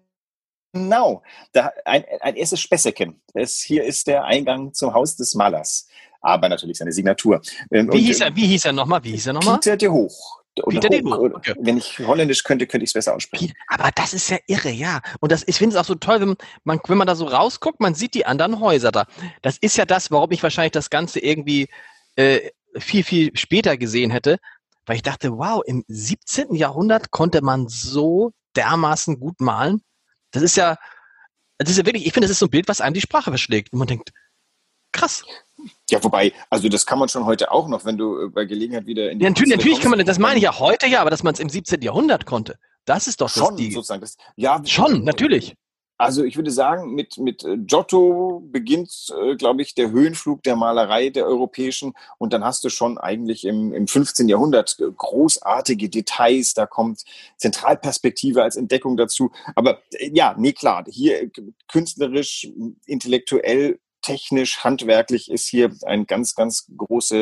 genau. 0.74 1.22
Da, 1.52 1.72
ein, 1.86 2.04
ein 2.22 2.36
erstes 2.36 2.62
Späßchen. 2.62 3.22
Das 3.34 3.58
hier 3.58 3.84
ist 3.84 4.08
der 4.08 4.24
Eingang 4.26 4.74
zum 4.74 4.94
Haus 4.94 5.16
des 5.16 5.36
Malers. 5.36 5.88
Aber 6.22 6.50
natürlich 6.50 6.78
seine 6.78 6.92
Signatur. 6.92 7.42
Und, 7.70 7.94
wie, 7.94 8.02
hieß 8.02 8.22
er, 8.22 8.36
wie 8.36 8.48
hieß 8.48 8.66
er 8.66 8.74
nochmal? 8.74 9.04
Wie 9.04 9.12
hieß 9.12 9.28
er 9.28 9.34
nochmal? 9.34 9.60
Peter 9.60 9.78
de 9.78 9.90
Hoch. 9.90 10.42
Peter 10.68 10.90
de 10.90 11.04
Hoch. 11.04 11.18
Okay. 11.36 11.56
Wenn 11.60 11.78
ich 11.78 12.00
Holländisch 12.00 12.44
könnte, 12.44 12.68
könnte 12.68 12.84
ich 12.84 12.90
es 12.90 12.94
besser 12.94 13.16
aussprechen. 13.16 13.54
Aber 13.68 13.90
das 13.96 14.14
ist 14.14 14.30
ja 14.30 14.38
irre, 14.48 14.70
ja. 14.70 15.02
Und 15.20 15.32
das, 15.32 15.44
ich 15.48 15.58
finde 15.58 15.76
es 15.76 15.82
auch 15.82 15.86
so 15.86 15.96
toll, 15.96 16.22
wenn 16.22 16.36
man, 16.64 16.80
wenn 16.88 16.98
man 16.98 17.08
da 17.08 17.16
so 17.16 17.26
rausguckt, 17.26 17.80
man 17.80 17.96
sieht 17.96 18.14
die 18.14 18.26
anderen 18.26 18.60
Häuser 18.60 18.92
da. 18.92 19.08
Das 19.42 19.58
ist 19.58 19.78
ja 19.78 19.86
das, 19.86 20.12
warum 20.12 20.32
ich 20.32 20.44
wahrscheinlich 20.44 20.74
das 20.74 20.90
Ganze 20.90 21.20
irgendwie 21.20 21.68
äh, 22.16 22.52
viel, 22.78 23.04
viel 23.04 23.36
später 23.36 23.78
gesehen 23.78 24.12
hätte, 24.12 24.38
weil 24.86 24.96
ich 24.96 25.04
dachte, 25.04 25.38
wow, 25.38 25.62
im 25.66 25.84
17. 25.88 26.54
Jahrhundert 26.56 27.12
konnte 27.12 27.42
man 27.42 27.68
so 27.68 28.32
dermaßen 28.56 29.20
gut 29.20 29.40
malen. 29.40 29.82
Das 30.32 30.44
ist 30.44 30.56
ja, 30.56 30.78
das 31.58 31.70
ist 31.70 31.78
ja 31.78 31.86
wirklich, 31.86 32.06
ich 32.06 32.14
finde, 32.14 32.26
das 32.26 32.32
ist 32.32 32.40
so 32.40 32.48
ein 32.48 32.52
Bild, 32.52 32.68
was 32.68 32.82
einem 32.82 32.94
die 32.94 33.02
Sprache 33.02 33.32
verschlägt. 33.32 33.72
Und 33.74 33.80
man 33.80 33.88
denkt, 33.88 34.12
krass. 34.92 35.24
Ja, 35.90 36.04
wobei, 36.04 36.34
also 36.50 36.70
das 36.70 36.86
kann 36.86 37.00
man 37.00 37.10
schon 37.10 37.26
heute 37.26 37.52
auch 37.52 37.68
noch, 37.68 37.86
wenn 37.86 37.98
du 37.98 38.26
äh, 38.26 38.30
bei 38.30 38.46
Gelegenheit 38.46 38.86
wieder 38.86 39.12
in 39.12 39.20
die 39.20 39.26
ja, 39.26 39.30
Natürlich, 39.30 39.56
natürlich 39.56 39.80
kann 39.80 39.92
man, 39.92 40.04
das 40.04 40.18
meine 40.18 40.38
ich 40.38 40.44
ja 40.44 40.58
heute 40.58 40.88
ja, 40.88 41.02
aber 41.02 41.12
dass 41.12 41.24
man 41.24 41.34
es 41.34 41.40
im 41.40 41.50
17. 41.50 41.82
Jahrhundert 41.82 42.26
konnte. 42.26 42.58
Das 42.86 43.08
ist 43.08 43.22
doch 43.22 43.30
schon 43.30 43.50
das 43.50 43.56
die, 43.58 43.72
sozusagen. 43.72 44.02
Das, 44.02 44.18
ja, 44.36 44.62
schon, 44.66 45.04
natürlich. 45.04 45.56
Also 46.02 46.24
ich 46.24 46.36
würde 46.36 46.50
sagen, 46.50 46.96
mit, 46.96 47.20
mit 47.20 47.44
äh, 47.44 47.58
Giotto 47.58 48.42
beginnt, 48.52 49.14
äh, 49.22 49.36
glaube 49.36 49.62
ich, 49.62 49.76
der 49.76 49.92
Höhenflug 49.92 50.42
der 50.42 50.56
Malerei 50.56 51.12
der 51.12 51.28
europäischen 51.28 51.94
und 52.18 52.34
dann 52.34 52.44
hast 52.44 52.64
du 52.64 52.70
schon 52.70 52.98
eigentlich 52.98 53.46
im, 53.46 53.72
im 53.72 53.88
15. 53.88 54.28
Jahrhundert 54.28 54.78
äh, 54.80 54.86
großartige 54.98 55.90
Details, 55.90 56.56
da 56.56 56.66
kommt 56.66 57.04
Zentralperspektive 57.38 58.42
als 58.42 58.56
Entdeckung 58.56 58.98
dazu. 58.98 59.32
Aber 59.54 59.80
äh, 59.92 60.10
ja, 60.12 60.34
nee, 60.40 60.54
klar, 60.54 60.86
hier 60.90 61.30
künstlerisch, 61.68 62.50
intellektuell, 62.88 63.80
technisch, 64.02 64.64
handwerklich 64.64 65.30
ist 65.30 65.48
hier 65.48 65.72
eine 65.86 66.06
ganz, 66.06 66.34
ganz 66.34 66.66
große 66.76 67.16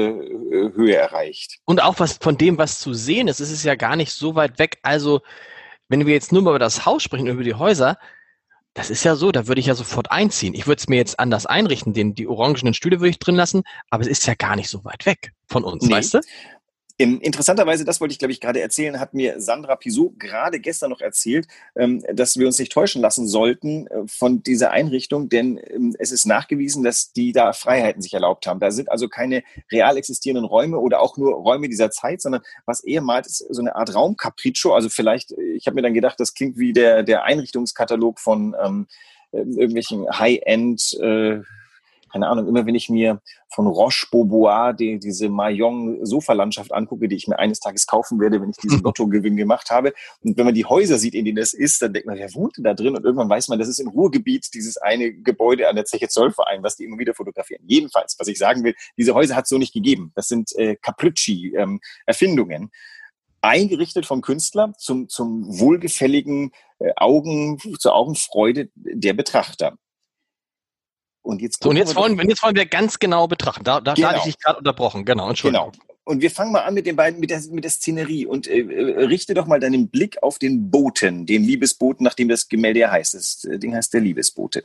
Höhe 0.73 0.95
erreicht. 0.95 1.57
Und 1.65 1.83
auch 1.83 1.99
was 1.99 2.13
von 2.13 2.37
dem, 2.37 2.57
was 2.57 2.79
zu 2.79 2.93
sehen 2.93 3.27
ist, 3.27 3.41
ist 3.41 3.51
es 3.51 3.65
ja 3.65 3.75
gar 3.75 3.97
nicht 3.97 4.13
so 4.13 4.35
weit 4.35 4.57
weg. 4.57 4.79
Also 4.83 5.19
wenn 5.89 6.05
wir 6.05 6.13
jetzt 6.13 6.31
nur 6.31 6.43
mal 6.43 6.51
über 6.51 6.59
das 6.59 6.85
Haus 6.85 7.03
sprechen, 7.03 7.27
über 7.27 7.43
die 7.43 7.55
Häuser, 7.55 7.97
das 8.74 8.89
ist 8.89 9.04
ja 9.04 9.16
so, 9.16 9.31
da 9.31 9.48
würde 9.48 9.60
ich 9.60 9.68
ja 9.68 9.75
sofort 9.75 10.12
einziehen. 10.12 10.54
Ich 10.54 10.68
würde 10.68 10.80
es 10.80 10.88
mir 10.88 10.98
jetzt 10.98 11.19
anders 11.19 11.45
einrichten, 11.45 11.94
den, 11.94 12.13
die 12.13 12.27
orangenen 12.27 12.74
Stühle 12.74 13.00
würde 13.00 13.10
ich 13.10 13.19
drin 13.19 13.36
lassen, 13.36 13.63
aber 13.89 14.04
es 14.04 14.07
ist 14.07 14.27
ja 14.27 14.36
gar 14.36 14.56
nicht 14.56 14.69
so 14.69 14.83
weit 14.86 15.06
weg 15.06 15.33
von 15.48 15.63
uns, 15.63 15.83
nee. 15.83 15.94
weißt 15.94 16.16
du? 16.16 16.19
Interessanterweise, 17.01 17.86
das 17.86 18.01
wollte 18.01 18.12
ich, 18.12 18.19
glaube 18.19 18.34
ich, 18.34 18.42
gerade 18.42 18.60
erzählen, 18.60 19.00
hat 19.00 19.13
mir 19.13 19.40
Sandra 19.40 19.78
Pisot 19.78 20.19
gerade 20.19 20.60
gestern 20.60 20.90
noch 20.90 21.00
erzählt, 21.00 21.48
ähm, 21.78 22.04
dass 22.13 22.36
wir 22.36 22.46
uns 22.46 22.60
nicht 22.60 22.74
täuschen 22.74 23.01
lassen 23.01 23.25
sollten 23.25 23.88
äh, 23.88 24.06
von 24.06 24.44
dieser 24.44 24.72
Einrichtung, 24.72 25.29
denn 25.29 25.62
ähm, 25.70 25.96
es 25.98 26.12
ist 26.12 26.25
nachgewiesen, 26.25 26.84
dass 26.84 27.13
die 27.13 27.32
da 27.32 27.53
Freiheiten 27.53 28.01
sich 28.01 28.13
erlaubt 28.13 28.48
haben. 28.48 28.60
Da 28.60 28.72
sind 28.72 28.91
also 28.91 29.08
keine 29.08 29.44
real 29.72 29.96
existierenden 29.96 30.44
Räume 30.44 30.77
oder 30.77 31.00
auch 31.00 31.15
nur 31.15 31.36
Räume 31.36 31.70
dieser 31.70 31.89
Zeit, 31.89 32.22
sondern 32.22 32.41
was 32.65 32.84
eher 32.84 33.01
malt, 33.01 33.27
ist 33.27 33.46
so 33.50 33.62
eine 33.62 33.77
Art 33.77 33.96
Raumcapriccio. 33.96 34.74
Also 34.74 34.89
vielleicht, 34.89 35.32
ich 35.32 35.68
habe 35.68 35.75
mir 35.75 35.84
dann 35.84 35.94
gedacht, 35.94 36.20
das 36.20 36.34
klingt 36.34 36.58
wie 36.58 36.74
der, 36.74 37.03
der 37.03 37.24
Einrichtungskatalog 37.24 38.20
von 38.20 38.58
ähm, 38.62 38.88
irgendwelchen 39.32 40.06
High-End 40.10 41.00
äh, 41.01 41.39
keine 42.10 42.28
Ahnung, 42.28 42.48
immer 42.48 42.66
wenn 42.66 42.75
ich 42.75 42.89
mir 42.89 43.22
von 43.54 43.68
Roche 43.68 44.08
Beaubois 44.12 44.74
die, 44.74 45.00
diese 45.00 45.30
Mayong-Sofalandschaft 45.30 46.72
angucke, 46.72 47.08
die 47.08 47.16
ich 47.16 47.28
mir 47.28 47.39
eines 47.39 47.60
Tages 47.60 47.88
kaufen 47.88 48.20
werde, 48.20 48.42
wenn 48.42 48.50
ich 48.50 48.58
diesen 48.58 48.82
Lottogewinn 48.84 49.36
gemacht 49.36 49.70
habe. 49.70 49.94
Und 50.22 50.38
wenn 50.38 50.46
man 50.46 50.54
die 50.54 50.66
Häuser 50.66 50.98
sieht, 50.98 51.16
in 51.16 51.25
denen 51.25 51.38
das 51.38 51.54
ist, 51.54 51.82
dann 51.82 51.94
denkt 51.94 52.08
man, 52.08 52.18
wer 52.18 52.34
wohnt 52.34 52.58
denn 52.58 52.63
da 52.63 52.74
drin? 52.74 52.96
Und 52.96 53.04
irgendwann 53.04 53.30
weiß 53.30 53.48
man, 53.48 53.60
das 53.60 53.68
ist 53.68 53.80
im 53.80 53.88
Ruhrgebiet 53.88 54.54
dieses 54.54 54.78
eine 54.78 55.13
Gebäude 55.13 55.70
an 55.70 55.75
der 55.75 55.86
Zeche 55.86 56.08
Zollverein, 56.08 56.63
was 56.63 56.75
die 56.75 56.86
immer 56.86 57.00
wieder 57.00 57.13
fotografieren. 57.13 57.63
Jedenfalls, 57.66 58.16
was 58.20 58.28
ich 58.28 58.38
sagen 58.38 58.63
will, 58.63 58.75
diese 58.98 59.13
Häuser 59.13 59.36
hat 59.36 59.46
es 59.46 59.50
so 59.50 59.58
nicht 59.58 59.74
gegeben. 59.74 60.12
Das 60.16 60.28
sind 60.28 60.56
äh, 60.56 60.75
Capricci, 60.75 61.54
ähm, 61.56 61.80
Erfindungen 62.06 62.72
eingerichtet 63.42 64.06
vom 64.06 64.22
Künstler 64.22 64.74
zum, 64.78 65.08
zum 65.08 65.60
wohlgefälligen 65.60 66.51
äh, 66.80 66.92
Augen, 66.96 67.58
zur 67.80 67.96
Augenfreude 67.96 68.70
der 68.75 69.13
Betrachter. 69.13 69.78
Und 71.21 71.41
jetzt, 71.41 71.63
so, 71.63 71.69
und 71.69 71.77
jetzt, 71.77 71.95
wollen, 71.95 72.17
jetzt 72.27 72.41
wollen 72.43 72.55
wir 72.55 72.65
ganz 72.65 72.99
genau 72.99 73.27
betrachten. 73.27 73.63
Da, 73.63 73.81
da, 73.81 73.93
genau. 73.93 74.07
da 74.07 74.13
hatte 74.15 74.27
ich 74.27 74.35
dich 74.35 74.43
gerade 74.43 74.57
unterbrochen. 74.57 75.05
Genau, 75.05 75.29
Entschuldigung. 75.29 75.71
Genau. 75.71 75.85
Und 76.09 76.21
wir 76.21 76.31
fangen 76.31 76.51
mal 76.51 76.61
an 76.61 76.73
mit 76.73 76.88
den 76.88 76.95
beiden, 76.95 77.19
mit 77.19 77.29
der, 77.29 77.39
mit 77.51 77.63
der 77.63 77.69
Szenerie 77.69 78.25
und 78.25 78.47
äh, 78.47 78.61
äh, 78.61 79.05
richte 79.05 79.35
doch 79.35 79.45
mal 79.45 79.59
deinen 79.59 79.89
Blick 79.89 80.23
auf 80.23 80.39
den 80.39 80.71
Boten, 80.71 81.27
den 81.27 81.43
Liebesboten, 81.43 82.03
nachdem 82.03 82.29
das 82.29 82.47
Gemälde 82.47 82.79
ja 82.79 82.91
heißt. 82.91 83.13
Das 83.13 83.43
äh, 83.43 83.59
Ding 83.59 83.75
heißt 83.75 83.93
der 83.93 84.01
Liebesbote. 84.01 84.63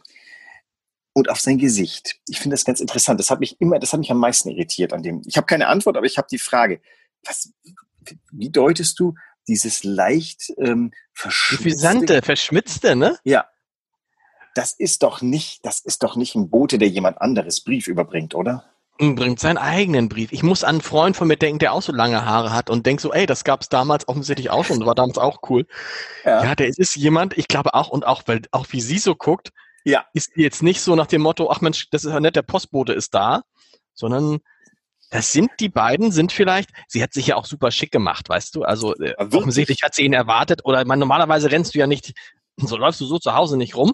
Und 1.12 1.28
auf 1.28 1.40
sein 1.40 1.58
Gesicht. 1.58 2.16
Ich 2.28 2.38
finde 2.38 2.54
das 2.54 2.64
ganz 2.64 2.80
interessant. 2.80 3.20
Das 3.20 3.30
hat 3.30 3.40
mich 3.40 3.61
immer, 3.61 3.78
das 3.78 3.92
hat 3.92 4.00
mich 4.00 4.11
am 4.11 4.18
meisten 4.18 4.49
irritiert 4.49 4.94
an 4.94 5.02
dem. 5.02 5.20
Ich 5.26 5.37
habe 5.37 5.46
keine 5.46 5.68
Antwort, 5.68 5.96
aber 5.96 6.06
ich 6.06 6.16
habe 6.16 6.28
die 6.30 6.38
Frage. 6.38 6.80
Was, 7.26 7.52
wie 8.32 8.49
deutest 8.49 8.99
du 8.99 9.14
dieses 9.46 9.84
leicht 9.84 10.50
ähm, 10.56 10.92
verschmitzte, 11.12 12.23
verschmitzte, 12.23 12.96
ne? 12.96 13.18
Ja, 13.23 13.46
das 14.54 14.73
ist 14.73 15.02
doch 15.02 15.20
nicht, 15.20 15.64
das 15.66 15.80
ist 15.80 16.02
doch 16.02 16.16
nicht 16.16 16.34
ein 16.34 16.49
Bote, 16.49 16.78
der 16.78 16.88
jemand 16.88 17.20
anderes 17.20 17.61
Brief 17.62 17.87
überbringt, 17.87 18.34
oder? 18.34 18.64
bringt 18.99 19.40
seinen 19.40 19.58
eigenen 19.58 20.08
Brief. 20.08 20.32
Ich 20.32 20.42
muss 20.42 20.62
an 20.62 20.76
einen 20.76 20.80
Freund 20.80 21.16
von 21.16 21.26
mir 21.26 21.37
denken, 21.37 21.58
der 21.58 21.73
auch 21.73 21.82
so 21.82 21.92
lange 21.92 22.25
Haare 22.25 22.52
hat 22.52 22.70
und 22.70 22.87
denkt 22.87 23.02
so, 23.02 23.12
ey, 23.12 23.26
das 23.26 23.42
gab 23.42 23.62
es 23.62 23.68
damals 23.68 24.06
offensichtlich 24.06 24.50
auch 24.50 24.64
schon, 24.64 24.84
war 24.87 24.94
damals 24.94 25.18
auch 25.18 25.38
cool. 25.49 25.66
Ja, 26.25 26.44
ja 26.44 26.54
der 26.54 26.68
ist 26.68 26.94
jemand, 26.94 27.37
ich 27.37 27.49
glaube 27.49 27.75
auch, 27.75 27.88
und 27.88 28.06
auch, 28.06 28.23
weil 28.26 28.42
auch 28.52 28.66
wie 28.70 28.80
sie 28.80 28.99
so 28.99 29.16
guckt, 29.16 29.50
ja. 29.84 30.04
ist 30.12 30.32
jetzt 30.37 30.62
nicht 30.62 30.80
so 30.80 30.94
nach 30.94 31.08
dem 31.08 31.23
Motto, 31.23 31.50
ach 31.50 31.61
Mensch, 31.61 31.90
das 31.90 32.04
ist 32.04 32.12
ja 32.12 32.20
nett, 32.20 32.37
der 32.37 32.42
Postbote 32.42 32.92
ist 32.92 33.14
da, 33.14 33.42
sondern 33.94 34.38
das 35.11 35.32
sind 35.32 35.50
die 35.58 35.68
beiden, 35.68 36.12
sind 36.12 36.32
vielleicht, 36.32 36.70
sie 36.87 37.02
hat 37.02 37.12
sich 37.12 37.26
ja 37.26 37.37
auch 37.37 37.46
super 37.46 37.70
schick 37.73 37.90
gemacht, 37.90 38.28
weißt 38.28 38.54
du, 38.54 38.62
also 38.62 38.94
äh, 38.96 39.14
offensichtlich 39.18 39.82
hat 39.82 39.94
sie 39.94 40.04
ihn 40.04 40.12
erwartet 40.12 40.64
oder 40.64 40.84
man, 40.84 41.00
normalerweise 41.00 41.50
rennst 41.50 41.75
du 41.75 41.80
ja 41.80 41.88
nicht, 41.88 42.12
so 42.56 42.76
läufst 42.76 43.00
du 43.00 43.06
so 43.06 43.18
zu 43.18 43.34
Hause 43.34 43.56
nicht 43.56 43.75
rum. 43.75 43.92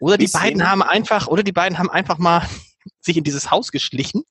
Oder 0.00 0.18
die 0.18 0.28
beiden 0.28 0.68
haben 0.68 0.82
einfach, 0.82 1.26
oder 1.26 1.42
die 1.42 1.52
beiden 1.52 1.78
haben 1.78 1.90
einfach 1.90 2.18
mal 2.18 2.46
sich 3.00 3.16
in 3.16 3.24
dieses 3.24 3.50
Haus 3.50 3.72
geschlichen 3.72 4.24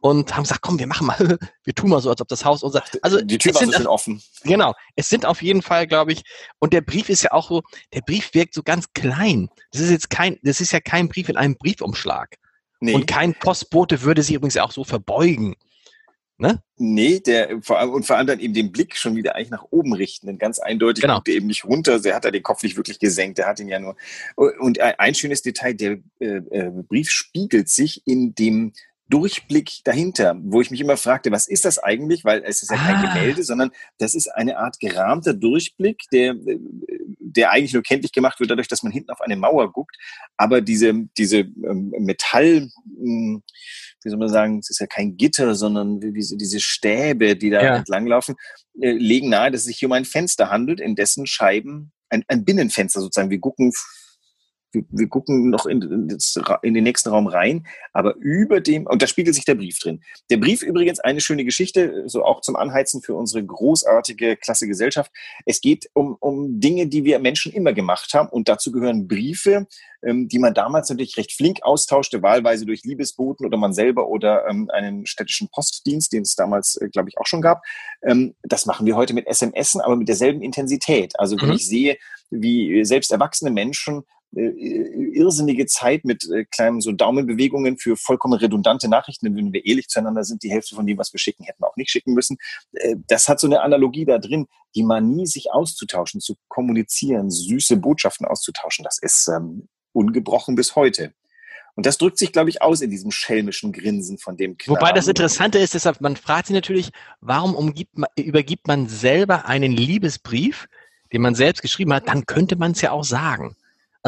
und 0.00 0.34
haben 0.34 0.44
gesagt, 0.44 0.62
komm, 0.62 0.78
wir 0.78 0.86
machen 0.86 1.06
mal, 1.06 1.16
wir 1.64 1.74
tun 1.74 1.90
mal 1.90 2.00
so, 2.00 2.10
als 2.10 2.20
ob 2.20 2.28
das 2.28 2.44
Haus 2.44 2.62
unser. 2.62 2.82
Also 3.02 3.20
die 3.20 3.38
Tür 3.38 3.54
war 3.54 3.72
schön 3.72 3.86
offen. 3.86 4.22
Genau. 4.44 4.74
Es 4.96 5.08
sind 5.08 5.26
auf 5.26 5.42
jeden 5.42 5.62
Fall, 5.62 5.86
glaube 5.86 6.12
ich, 6.12 6.22
und 6.58 6.72
der 6.72 6.80
Brief 6.80 7.08
ist 7.08 7.22
ja 7.22 7.32
auch 7.32 7.48
so, 7.48 7.62
der 7.92 8.02
Brief 8.02 8.34
wirkt 8.34 8.54
so 8.54 8.62
ganz 8.62 8.92
klein. 8.92 9.48
Das 9.72 9.80
ist 9.80 9.90
jetzt 9.90 10.10
kein, 10.10 10.38
das 10.42 10.60
ist 10.60 10.72
ja 10.72 10.80
kein 10.80 11.08
Brief 11.08 11.28
in 11.28 11.36
einem 11.36 11.56
Briefumschlag. 11.56 12.36
Nee. 12.80 12.94
Und 12.94 13.06
kein 13.06 13.34
Postbote 13.34 14.02
würde 14.02 14.22
sich 14.22 14.36
übrigens 14.36 14.56
auch 14.56 14.70
so 14.70 14.84
verbeugen. 14.84 15.56
Ne? 16.40 16.62
Nee, 16.76 17.18
der 17.18 17.60
vor 17.62 17.80
allem 17.80 17.90
und 17.90 18.06
vor 18.06 18.16
allem 18.16 18.28
dann 18.28 18.38
eben 18.38 18.54
den 18.54 18.70
Blick 18.70 18.96
schon 18.96 19.16
wieder 19.16 19.34
eigentlich 19.34 19.50
nach 19.50 19.66
oben 19.70 19.92
richten, 19.92 20.28
denn 20.28 20.38
ganz 20.38 20.60
eindeutig 20.60 21.02
genau. 21.02 21.16
guckt 21.16 21.28
er 21.28 21.34
eben 21.34 21.48
nicht 21.48 21.64
runter. 21.64 21.98
Der 21.98 22.14
hat 22.14 22.24
da 22.24 22.30
den 22.30 22.44
Kopf 22.44 22.62
nicht 22.62 22.76
wirklich 22.76 23.00
gesenkt, 23.00 23.38
der 23.38 23.48
hat 23.48 23.58
ihn 23.58 23.66
ja 23.66 23.80
nur. 23.80 23.96
Und 24.36 24.80
ein 24.80 25.14
schönes 25.16 25.42
Detail: 25.42 25.74
Der 25.74 25.98
äh, 26.20 26.36
äh, 26.36 26.70
Brief 26.88 27.10
spiegelt 27.10 27.68
sich 27.68 28.06
in 28.06 28.36
dem 28.36 28.72
Durchblick 29.08 29.80
dahinter, 29.84 30.36
wo 30.42 30.60
ich 30.60 30.70
mich 30.70 30.80
immer 30.80 30.96
fragte, 30.96 31.30
was 31.30 31.48
ist 31.48 31.64
das 31.64 31.78
eigentlich? 31.78 32.24
Weil 32.24 32.42
es 32.44 32.62
ist 32.62 32.70
ja 32.70 32.76
kein 32.76 32.96
ah. 32.96 33.14
Gemälde, 33.14 33.42
sondern 33.42 33.70
das 33.98 34.14
ist 34.14 34.28
eine 34.28 34.58
Art 34.58 34.78
gerahmter 34.80 35.32
Durchblick, 35.32 36.02
der, 36.12 36.34
der 37.18 37.50
eigentlich 37.50 37.72
nur 37.72 37.82
kenntlich 37.82 38.12
gemacht 38.12 38.38
wird 38.38 38.50
dadurch, 38.50 38.68
dass 38.68 38.82
man 38.82 38.92
hinten 38.92 39.10
auf 39.10 39.22
eine 39.22 39.36
Mauer 39.36 39.72
guckt. 39.72 39.96
Aber 40.36 40.60
diese, 40.60 40.92
diese 41.16 41.38
ähm, 41.38 41.92
Metall, 41.98 42.68
hm, 42.98 43.42
wie 44.02 44.10
soll 44.10 44.18
man 44.18 44.28
sagen, 44.28 44.58
es 44.58 44.70
ist 44.70 44.80
ja 44.80 44.86
kein 44.86 45.16
Gitter, 45.16 45.54
sondern 45.54 46.00
diese, 46.00 46.36
diese 46.36 46.60
Stäbe, 46.60 47.34
die 47.34 47.50
da 47.50 47.62
ja. 47.62 47.76
entlanglaufen, 47.76 48.36
äh, 48.80 48.92
legen 48.92 49.30
nahe, 49.30 49.50
dass 49.50 49.62
es 49.62 49.66
sich 49.66 49.78
hier 49.78 49.88
um 49.88 49.92
ein 49.92 50.04
Fenster 50.04 50.50
handelt, 50.50 50.80
in 50.80 50.96
dessen 50.96 51.26
Scheiben, 51.26 51.92
ein, 52.10 52.24
ein 52.28 52.44
Binnenfenster 52.44 53.00
sozusagen, 53.00 53.30
wir 53.30 53.40
gucken 53.40 53.72
wir, 54.72 54.84
wir 54.90 55.08
gucken 55.08 55.50
noch 55.50 55.66
in, 55.66 55.82
in, 55.82 56.74
den 56.74 56.84
nächsten 56.84 57.10
Raum 57.10 57.26
rein, 57.26 57.66
aber 57.92 58.16
über 58.16 58.60
dem, 58.60 58.86
und 58.86 59.02
da 59.02 59.06
spiegelt 59.06 59.34
sich 59.34 59.44
der 59.44 59.54
Brief 59.54 59.78
drin. 59.78 60.02
Der 60.30 60.36
Brief 60.36 60.62
übrigens 60.62 61.00
eine 61.00 61.20
schöne 61.20 61.44
Geschichte, 61.44 62.04
so 62.06 62.24
auch 62.24 62.40
zum 62.40 62.56
Anheizen 62.56 63.02
für 63.02 63.14
unsere 63.14 63.44
großartige 63.44 64.36
klasse 64.36 64.66
Gesellschaft. 64.66 65.10
Es 65.46 65.60
geht 65.60 65.88
um, 65.94 66.16
um 66.20 66.60
Dinge, 66.60 66.86
die 66.86 67.04
wir 67.04 67.18
Menschen 67.18 67.52
immer 67.52 67.72
gemacht 67.72 68.12
haben 68.14 68.28
und 68.28 68.48
dazu 68.48 68.72
gehören 68.72 69.08
Briefe, 69.08 69.66
ähm, 70.02 70.28
die 70.28 70.38
man 70.38 70.54
damals 70.54 70.88
natürlich 70.90 71.16
recht 71.16 71.32
flink 71.32 71.62
austauschte, 71.62 72.22
wahlweise 72.22 72.66
durch 72.66 72.84
Liebesboten 72.84 73.46
oder 73.46 73.56
man 73.56 73.72
selber 73.72 74.08
oder 74.08 74.46
ähm, 74.48 74.70
einen 74.72 75.06
städtischen 75.06 75.48
Postdienst, 75.48 76.12
den 76.12 76.22
es 76.22 76.36
damals, 76.36 76.76
äh, 76.76 76.88
glaube 76.88 77.08
ich, 77.08 77.18
auch 77.18 77.26
schon 77.26 77.42
gab. 77.42 77.62
Ähm, 78.02 78.34
das 78.42 78.66
machen 78.66 78.86
wir 78.86 78.96
heute 78.96 79.14
mit 79.14 79.26
SMS, 79.26 79.76
aber 79.76 79.96
mit 79.96 80.08
derselben 80.08 80.42
Intensität. 80.42 81.18
Also 81.18 81.40
wenn 81.40 81.48
mhm. 81.48 81.54
ich 81.56 81.66
sehe, 81.66 81.96
wie 82.30 82.84
selbst 82.84 83.10
erwachsene 83.10 83.50
Menschen 83.50 84.04
irrsinnige 84.32 85.66
Zeit 85.66 86.04
mit 86.04 86.28
äh, 86.30 86.44
kleinen 86.44 86.80
so 86.80 86.92
Daumenbewegungen 86.92 87.78
für 87.78 87.96
vollkommen 87.96 88.34
redundante 88.34 88.88
Nachrichten, 88.88 89.26
denn 89.26 89.36
wenn 89.36 89.52
wir 89.52 89.64
ehrlich 89.64 89.88
zueinander 89.88 90.22
sind, 90.24 90.42
die 90.42 90.50
Hälfte 90.50 90.74
von 90.74 90.86
dem, 90.86 90.98
was 90.98 91.12
wir 91.12 91.18
schicken, 91.18 91.44
hätten 91.44 91.62
wir 91.62 91.68
auch 91.68 91.76
nicht 91.76 91.90
schicken 91.90 92.12
müssen. 92.12 92.36
Äh, 92.72 92.96
das 93.06 93.28
hat 93.28 93.40
so 93.40 93.46
eine 93.46 93.62
Analogie 93.62 94.04
da 94.04 94.18
drin, 94.18 94.46
die 94.74 94.82
Manie, 94.82 95.26
sich 95.26 95.50
auszutauschen, 95.50 96.20
zu 96.20 96.36
kommunizieren, 96.48 97.30
süße 97.30 97.78
Botschaften 97.78 98.26
auszutauschen, 98.26 98.84
das 98.84 98.98
ist 99.00 99.28
ähm, 99.28 99.68
ungebrochen 99.92 100.54
bis 100.56 100.76
heute. 100.76 101.14
Und 101.74 101.86
das 101.86 101.96
drückt 101.96 102.18
sich, 102.18 102.32
glaube 102.32 102.50
ich, 102.50 102.60
aus 102.60 102.80
in 102.80 102.90
diesem 102.90 103.12
schelmischen 103.12 103.72
Grinsen 103.72 104.18
von 104.18 104.36
dem 104.36 104.58
Knaben. 104.58 104.80
Wobei 104.80 104.90
das 104.90 105.06
Interessante 105.06 105.58
ist, 105.58 105.74
deshalb, 105.74 106.00
man 106.00 106.16
fragt 106.16 106.48
sich 106.48 106.54
natürlich, 106.54 106.90
warum 107.20 107.54
umgibt 107.54 107.92
übergibt 108.16 108.66
man 108.66 108.88
selber 108.88 109.46
einen 109.46 109.70
Liebesbrief, 109.70 110.66
den 111.12 111.22
man 111.22 111.36
selbst 111.36 111.62
geschrieben 111.62 111.94
hat, 111.94 112.08
dann 112.08 112.26
könnte 112.26 112.56
man 112.56 112.72
es 112.72 112.80
ja 112.80 112.90
auch 112.90 113.04
sagen. 113.04 113.54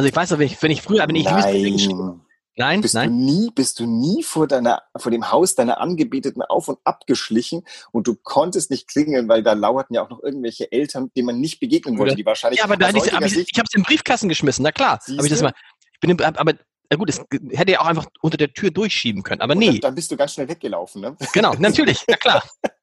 Also 0.01 0.09
ich 0.09 0.17
weiß 0.17 0.31
noch, 0.31 0.39
wenn 0.39 0.47
ich, 0.47 0.63
wenn 0.63 0.71
ich 0.71 0.81
früher, 0.81 1.07
wenn 1.07 1.15
ich 1.15 1.27
Nein. 1.27 2.23
Nein, 2.57 2.81
bist 2.81 2.95
nein. 2.95 3.11
Du 3.11 3.17
nie, 3.17 3.51
bist 3.55 3.79
du 3.81 3.87
nie 3.87 4.23
vor 4.23 4.47
deiner, 4.47 4.83
vor 4.97 5.13
dem 5.13 5.31
Haus 5.31 5.57
deiner 5.57 5.79
Angebeteten 5.79 6.41
auf 6.41 6.69
und 6.69 6.79
abgeschlichen 6.85 7.67
und 7.93 8.07
du 8.07 8.15
konntest 8.15 8.71
nicht 8.71 8.89
klingeln, 8.89 9.29
weil 9.29 9.43
da 9.43 9.53
lauerten 9.53 9.93
ja 9.93 10.03
auch 10.03 10.09
noch 10.09 10.23
irgendwelche 10.23 10.73
Eltern, 10.73 11.11
denen 11.15 11.27
man 11.27 11.39
nicht 11.39 11.61
begegnen 11.61 11.99
wollte, 11.99 12.17
die 12.17 12.25
wahrscheinlich. 12.25 12.61
Ja, 12.61 12.65
aber 12.65 12.79
da 12.79 12.89
ich, 12.89 13.13
hab 13.13 13.23
ich, 13.23 13.37
ich 13.37 13.59
habe 13.59 13.67
es 13.69 13.75
im 13.75 13.83
Briefkasten 13.83 14.31
geschmissen, 14.31 14.63
na 14.63 14.73
klar. 14.73 15.01
Hab 15.07 15.25
ich 15.25 15.31
das 15.31 15.43
mal, 15.43 15.53
ich 15.93 16.01
bin, 16.01 16.19
aber 16.19 16.55
na 16.89 16.97
gut, 16.97 17.11
es 17.11 17.21
hätte 17.51 17.73
ja 17.73 17.81
auch 17.83 17.87
einfach 17.87 18.07
unter 18.23 18.39
der 18.39 18.55
Tür 18.55 18.71
durchschieben 18.71 19.23
können, 19.23 19.43
aber 19.43 19.55
nee. 19.55 19.73
Dann, 19.73 19.81
dann, 19.81 19.95
bist 19.97 20.11
du 20.11 20.17
ganz 20.17 20.33
schnell 20.33 20.49
weggelaufen, 20.49 21.03
ne? 21.03 21.17
Genau, 21.35 21.53
natürlich, 21.59 22.05
na 22.09 22.17
klar. 22.17 22.43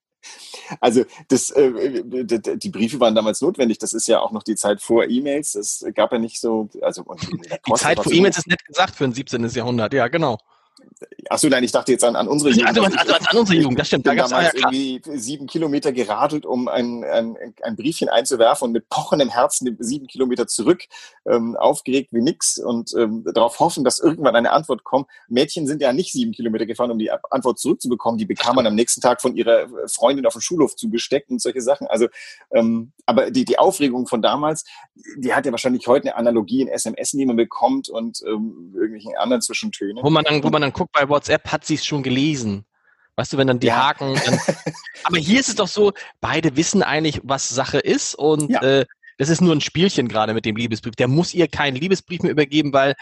Also 0.79 1.03
das, 1.27 1.49
äh, 1.51 2.03
die 2.03 2.69
Briefe 2.69 2.99
waren 2.99 3.15
damals 3.15 3.41
notwendig. 3.41 3.77
Das 3.79 3.93
ist 3.93 4.07
ja 4.07 4.19
auch 4.19 4.31
noch 4.31 4.43
die 4.43 4.55
Zeit 4.55 4.81
vor 4.81 5.05
E-Mails. 5.05 5.55
Es 5.55 5.85
gab 5.93 6.11
ja 6.11 6.19
nicht 6.19 6.39
so. 6.39 6.69
Also, 6.81 7.03
die 7.67 7.73
Zeit 7.73 7.99
vor 7.99 8.11
E-Mails 8.11 8.37
ist 8.37 8.47
nett 8.47 8.63
gesagt 8.65 8.95
für 8.95 9.05
ein 9.05 9.13
17. 9.13 9.47
Jahrhundert. 9.49 9.93
Ja, 9.93 10.07
genau. 10.07 10.37
Achso, 11.29 11.47
nein, 11.49 11.63
ich 11.63 11.71
dachte 11.71 11.91
jetzt 11.91 12.03
an, 12.03 12.15
an 12.15 12.27
unsere 12.27 12.51
Jugend. 12.51 12.67
Also, 12.69 12.83
also, 12.83 12.97
also 12.97 13.13
an 13.13 13.37
unsere 13.37 13.59
Jugend, 13.59 13.79
das 13.79 13.87
stimmt. 13.87 14.07
Da 14.07 14.15
gab 14.15 14.25
es 14.25 14.31
ja, 14.31 14.51
irgendwie 14.53 15.01
sieben 15.17 15.47
Kilometer 15.47 15.91
geradelt, 15.91 16.45
um 16.45 16.67
ein, 16.67 17.03
ein, 17.03 17.37
ein 17.61 17.75
Briefchen 17.75 18.09
einzuwerfen 18.09 18.67
und 18.67 18.71
mit 18.71 18.89
pochendem 18.89 19.29
Herzen 19.29 19.75
sieben 19.79 20.07
Kilometer 20.07 20.47
zurück, 20.47 20.83
ähm, 21.25 21.55
aufgeregt 21.55 22.13
wie 22.13 22.21
nix 22.21 22.57
und 22.57 22.93
ähm, 22.97 23.25
darauf 23.33 23.59
hoffen, 23.59 23.83
dass 23.83 23.99
irgendwann 23.99 24.35
eine 24.35 24.51
Antwort 24.51 24.83
kommt. 24.83 25.07
Mädchen 25.27 25.67
sind 25.67 25.81
ja 25.81 25.91
nicht 25.91 26.11
sieben 26.13 26.31
Kilometer 26.31 26.65
gefahren, 26.65 26.91
um 26.91 26.99
die 26.99 27.11
Antwort 27.11 27.59
zurückzubekommen. 27.59 28.17
Die 28.17 28.25
bekam 28.25 28.55
man 28.55 28.67
am 28.67 28.75
nächsten 28.75 29.01
Tag 29.01 29.21
von 29.21 29.35
ihrer 29.35 29.67
Freundin 29.87 30.25
auf 30.25 30.33
dem 30.33 30.41
Schulhof 30.41 30.75
zugesteckt 30.75 31.29
und 31.29 31.41
solche 31.41 31.61
Sachen. 31.61 31.87
Also, 31.87 32.07
ähm, 32.51 32.91
aber 33.05 33.31
die, 33.31 33.45
die 33.45 33.59
Aufregung 33.59 34.07
von 34.07 34.21
damals, 34.21 34.63
die 35.17 35.33
hat 35.33 35.45
ja 35.45 35.51
wahrscheinlich 35.51 35.87
heute 35.87 36.07
eine 36.07 36.15
Analogie 36.15 36.61
in 36.61 36.67
SMS, 36.67 37.11
die 37.11 37.25
man 37.25 37.35
bekommt 37.35 37.89
und 37.89 38.21
ähm, 38.25 38.73
irgendwelchen 38.75 39.15
anderen 39.17 39.41
Zwischentönen. 39.41 40.03
Wo 40.03 40.09
man 40.09 40.23
dann, 40.23 40.43
wo 40.43 40.49
man 40.49 40.61
dann 40.61 40.73
guckt 40.77 40.91
bei 40.93 41.09
WhatsApp, 41.09 41.51
hat 41.51 41.65
sie 41.65 41.75
es 41.75 41.85
schon 41.85 42.03
gelesen. 42.03 42.65
Weißt 43.15 43.33
du, 43.33 43.37
wenn 43.37 43.47
dann 43.47 43.59
die 43.59 43.67
ja. 43.67 43.87
Haken. 43.87 44.13
Dann, 44.13 44.39
aber 45.03 45.17
hier 45.17 45.39
ist 45.39 45.49
es 45.49 45.55
doch 45.55 45.67
so, 45.67 45.91
beide 46.21 46.55
wissen 46.55 46.83
eigentlich, 46.83 47.19
was 47.23 47.49
Sache 47.49 47.79
ist 47.79 48.15
und 48.15 48.51
ja. 48.51 48.61
äh, 48.61 48.85
das 49.17 49.29
ist 49.29 49.41
nur 49.41 49.55
ein 49.55 49.61
Spielchen 49.61 50.07
gerade 50.07 50.33
mit 50.35 50.45
dem 50.45 50.55
Liebesbrief. 50.55 50.95
Der 50.95 51.07
muss 51.07 51.33
ihr 51.33 51.47
keinen 51.47 51.75
Liebesbrief 51.75 52.21
mehr 52.21 52.31
übergeben, 52.31 52.71
weil 52.71 52.93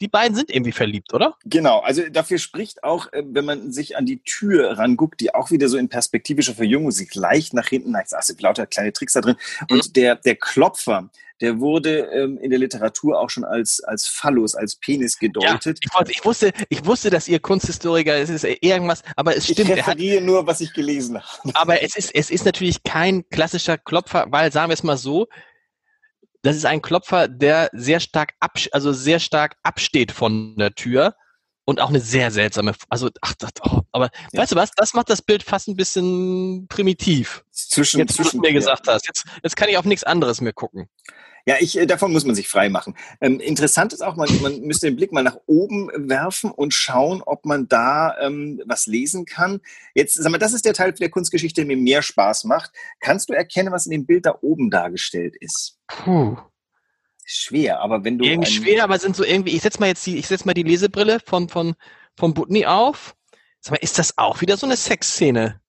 die 0.00 0.08
beiden 0.08 0.36
sind 0.36 0.50
irgendwie 0.50 0.72
verliebt, 0.72 1.12
oder? 1.12 1.36
Genau, 1.44 1.80
also 1.80 2.02
dafür 2.10 2.38
spricht 2.38 2.84
auch, 2.84 3.12
äh, 3.12 3.22
wenn 3.26 3.44
man 3.44 3.72
sich 3.72 3.96
an 3.96 4.06
die 4.06 4.22
Tür 4.22 4.78
ranguckt, 4.78 5.20
die 5.20 5.34
auch 5.34 5.50
wieder 5.50 5.68
so 5.68 5.76
in 5.76 5.88
perspektivischer 5.88 6.54
Verjüngung 6.54 6.90
sich 6.90 7.14
leicht 7.14 7.54
nach 7.54 7.68
hinten 7.68 7.92
neigt. 7.92 8.12
Ach, 8.14 8.22
sind 8.22 8.40
lauter 8.40 8.66
kleine 8.66 8.92
Tricks 8.92 9.14
da 9.14 9.20
drin. 9.20 9.36
Und 9.70 9.88
mhm. 9.88 9.92
der, 9.94 10.16
der 10.16 10.36
Klopfer, 10.36 11.10
der 11.40 11.60
wurde 11.60 12.00
ähm, 12.12 12.38
in 12.38 12.50
der 12.50 12.58
Literatur 12.58 13.18
auch 13.20 13.30
schon 13.30 13.44
als, 13.44 13.82
als 13.84 14.06
Phallus, 14.06 14.54
als 14.54 14.76
Penis 14.76 15.18
gedeutet. 15.18 15.78
Ja, 15.92 16.04
ich, 16.08 16.24
wusste, 16.24 16.52
ich 16.68 16.84
wusste, 16.84 17.10
dass 17.10 17.28
ihr 17.28 17.38
Kunsthistoriker, 17.38 18.16
es 18.16 18.30
ist 18.30 18.44
irgendwas, 18.44 19.02
aber 19.16 19.36
es 19.36 19.44
stimmt. 19.44 19.70
Ich 19.70 19.76
referiere 19.76 20.20
hat, 20.20 20.26
nur, 20.26 20.46
was 20.46 20.60
ich 20.60 20.72
gelesen 20.72 21.20
habe. 21.20 21.54
Aber 21.54 21.82
es 21.82 21.96
ist, 21.96 22.14
es 22.14 22.30
ist 22.30 22.44
natürlich 22.44 22.82
kein 22.82 23.28
klassischer 23.30 23.78
Klopfer, 23.78 24.26
weil, 24.30 24.52
sagen 24.52 24.70
wir 24.70 24.74
es 24.74 24.82
mal 24.82 24.96
so, 24.96 25.28
das 26.42 26.56
ist 26.56 26.64
ein 26.64 26.82
Klopfer, 26.82 27.28
der 27.28 27.70
sehr 27.72 28.00
stark 28.00 28.34
ab, 28.40 28.58
also 28.72 28.92
sehr 28.92 29.18
stark 29.20 29.56
absteht 29.62 30.12
von 30.12 30.56
der 30.56 30.74
Tür 30.74 31.14
und 31.64 31.80
auch 31.80 31.90
eine 31.90 32.00
sehr 32.00 32.30
seltsame, 32.30 32.74
also 32.88 33.10
ach, 33.20 33.34
das, 33.38 33.50
oh, 33.62 33.80
aber 33.92 34.10
ja. 34.32 34.40
weißt 34.40 34.52
du 34.52 34.56
was? 34.56 34.70
Das 34.76 34.94
macht 34.94 35.10
das 35.10 35.20
Bild 35.20 35.42
fast 35.42 35.68
ein 35.68 35.76
bisschen 35.76 36.66
primitiv. 36.68 37.44
Zwischen, 37.50 37.98
jetzt, 37.98 38.14
zwischen, 38.14 38.38
du 38.38 38.46
mir 38.46 38.52
gesagt 38.52 38.86
ja. 38.86 38.94
hast. 38.94 39.06
Jetzt, 39.06 39.24
jetzt 39.42 39.56
kann 39.56 39.68
ich 39.68 39.76
auf 39.76 39.84
nichts 39.84 40.04
anderes 40.04 40.40
mehr 40.40 40.52
gucken. 40.54 40.88
Ja, 41.48 41.56
ich, 41.60 41.78
äh, 41.78 41.86
davon 41.86 42.12
muss 42.12 42.26
man 42.26 42.34
sich 42.34 42.46
frei 42.46 42.68
machen. 42.68 42.94
Ähm, 43.22 43.40
interessant 43.40 43.94
ist 43.94 44.02
auch, 44.02 44.16
man, 44.16 44.28
man 44.42 44.60
müsste 44.60 44.86
den 44.86 44.96
Blick 44.96 45.12
mal 45.12 45.22
nach 45.22 45.38
oben 45.46 45.88
werfen 45.94 46.50
und 46.50 46.74
schauen, 46.74 47.22
ob 47.22 47.46
man 47.46 47.66
da 47.68 48.18
ähm, 48.20 48.60
was 48.66 48.84
lesen 48.84 49.24
kann. 49.24 49.62
Jetzt, 49.94 50.12
sag 50.22 50.30
mal, 50.30 50.36
das 50.36 50.52
ist 50.52 50.66
der 50.66 50.74
Teil 50.74 50.92
der 50.92 51.08
Kunstgeschichte, 51.08 51.62
der 51.62 51.66
mir 51.66 51.82
mehr 51.82 52.02
Spaß 52.02 52.44
macht. 52.44 52.72
Kannst 53.00 53.30
du 53.30 53.32
erkennen, 53.32 53.72
was 53.72 53.86
in 53.86 53.92
dem 53.92 54.04
Bild 54.04 54.26
da 54.26 54.36
oben 54.42 54.68
dargestellt 54.68 55.36
ist? 55.40 55.78
Puh. 55.86 56.36
Schwer, 57.24 57.80
aber 57.80 58.04
wenn 58.04 58.18
du. 58.18 58.26
Irgendwie 58.26 58.52
schwer, 58.52 58.84
aber 58.84 58.98
sind 58.98 59.16
so 59.16 59.24
irgendwie, 59.24 59.56
ich 59.56 59.62
setz 59.62 59.78
mal 59.78 59.86
jetzt 59.86 60.04
die, 60.04 60.18
ich 60.18 60.26
setz 60.26 60.44
mal 60.44 60.52
die 60.52 60.64
Lesebrille 60.64 61.18
von, 61.24 61.48
von, 61.48 61.76
von 62.14 62.34
Butni 62.34 62.66
auf. 62.66 63.16
Sag 63.60 63.70
mal, 63.70 63.78
ist 63.78 63.98
das 63.98 64.18
auch 64.18 64.42
wieder 64.42 64.58
so 64.58 64.66
eine 64.66 64.76
Sexszene? 64.76 65.62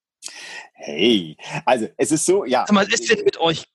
Hey, 0.82 1.36
also 1.66 1.90
es 1.98 2.12
ist 2.12 2.26
so, 2.26 2.46
ja. 2.46 2.66
Mal, 2.72 2.88
ist 2.88 3.12
denn 3.12 3.26
mit 3.26 3.38
euch 3.38 3.66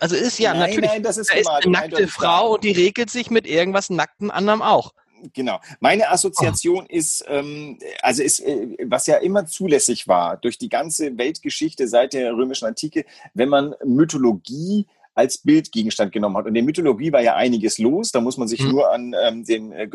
Also 0.00 0.16
ist 0.16 0.40
ja 0.40 0.52
nein, 0.52 0.70
natürlich, 0.70 0.90
nein, 0.90 1.02
das 1.04 1.16
ist 1.16 1.30
da 1.30 1.36
ist 1.36 1.48
eine 1.48 1.70
nackte 1.70 2.08
Frau 2.08 2.54
und 2.54 2.64
die 2.64 2.72
regelt 2.72 3.10
sich 3.10 3.30
mit 3.30 3.46
irgendwas 3.46 3.90
nackten 3.90 4.32
anderem 4.32 4.60
auch. 4.60 4.92
Genau. 5.34 5.60
Meine 5.78 6.10
Assoziation 6.10 6.84
oh. 6.84 6.94
ist, 6.94 7.24
ähm, 7.28 7.78
also 8.02 8.22
ist, 8.22 8.40
äh, 8.40 8.76
was 8.86 9.06
ja 9.06 9.16
immer 9.18 9.46
zulässig 9.46 10.08
war 10.08 10.36
durch 10.36 10.58
die 10.58 10.68
ganze 10.68 11.16
Weltgeschichte 11.16 11.86
seit 11.86 12.12
der 12.12 12.32
römischen 12.32 12.66
Antike, 12.66 13.04
wenn 13.34 13.48
man 13.48 13.74
Mythologie 13.84 14.86
als 15.14 15.38
Bildgegenstand 15.38 16.12
genommen 16.12 16.36
hat. 16.36 16.44
Und 16.44 16.50
in 16.50 16.54
der 16.54 16.62
Mythologie 16.64 17.12
war 17.12 17.20
ja 17.20 17.34
einiges 17.34 17.78
los. 17.78 18.12
Da 18.12 18.20
muss 18.20 18.36
man 18.36 18.48
sich 18.48 18.62
mhm. 18.62 18.70
nur 18.70 18.92
an 18.92 19.14
ähm, 19.24 19.44
den 19.44 19.72
äh, 19.72 19.88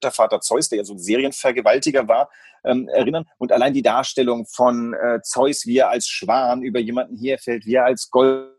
Göttervater 0.00 0.40
Zeus, 0.40 0.68
der 0.68 0.78
ja 0.78 0.84
so 0.84 0.94
ein 0.94 0.98
Serienvergewaltiger 0.98 2.08
war, 2.08 2.30
ähm, 2.64 2.88
erinnern. 2.88 3.24
Und 3.38 3.52
allein 3.52 3.74
die 3.74 3.82
Darstellung 3.82 4.46
von 4.46 4.94
äh, 4.94 5.20
Zeus, 5.22 5.66
wie 5.66 5.78
er 5.78 5.90
als 5.90 6.06
Schwan 6.06 6.62
über 6.62 6.80
jemanden 6.80 7.16
herfällt, 7.16 7.66
wie 7.66 7.74
er 7.74 7.84
als 7.84 8.10
Gold 8.10 8.54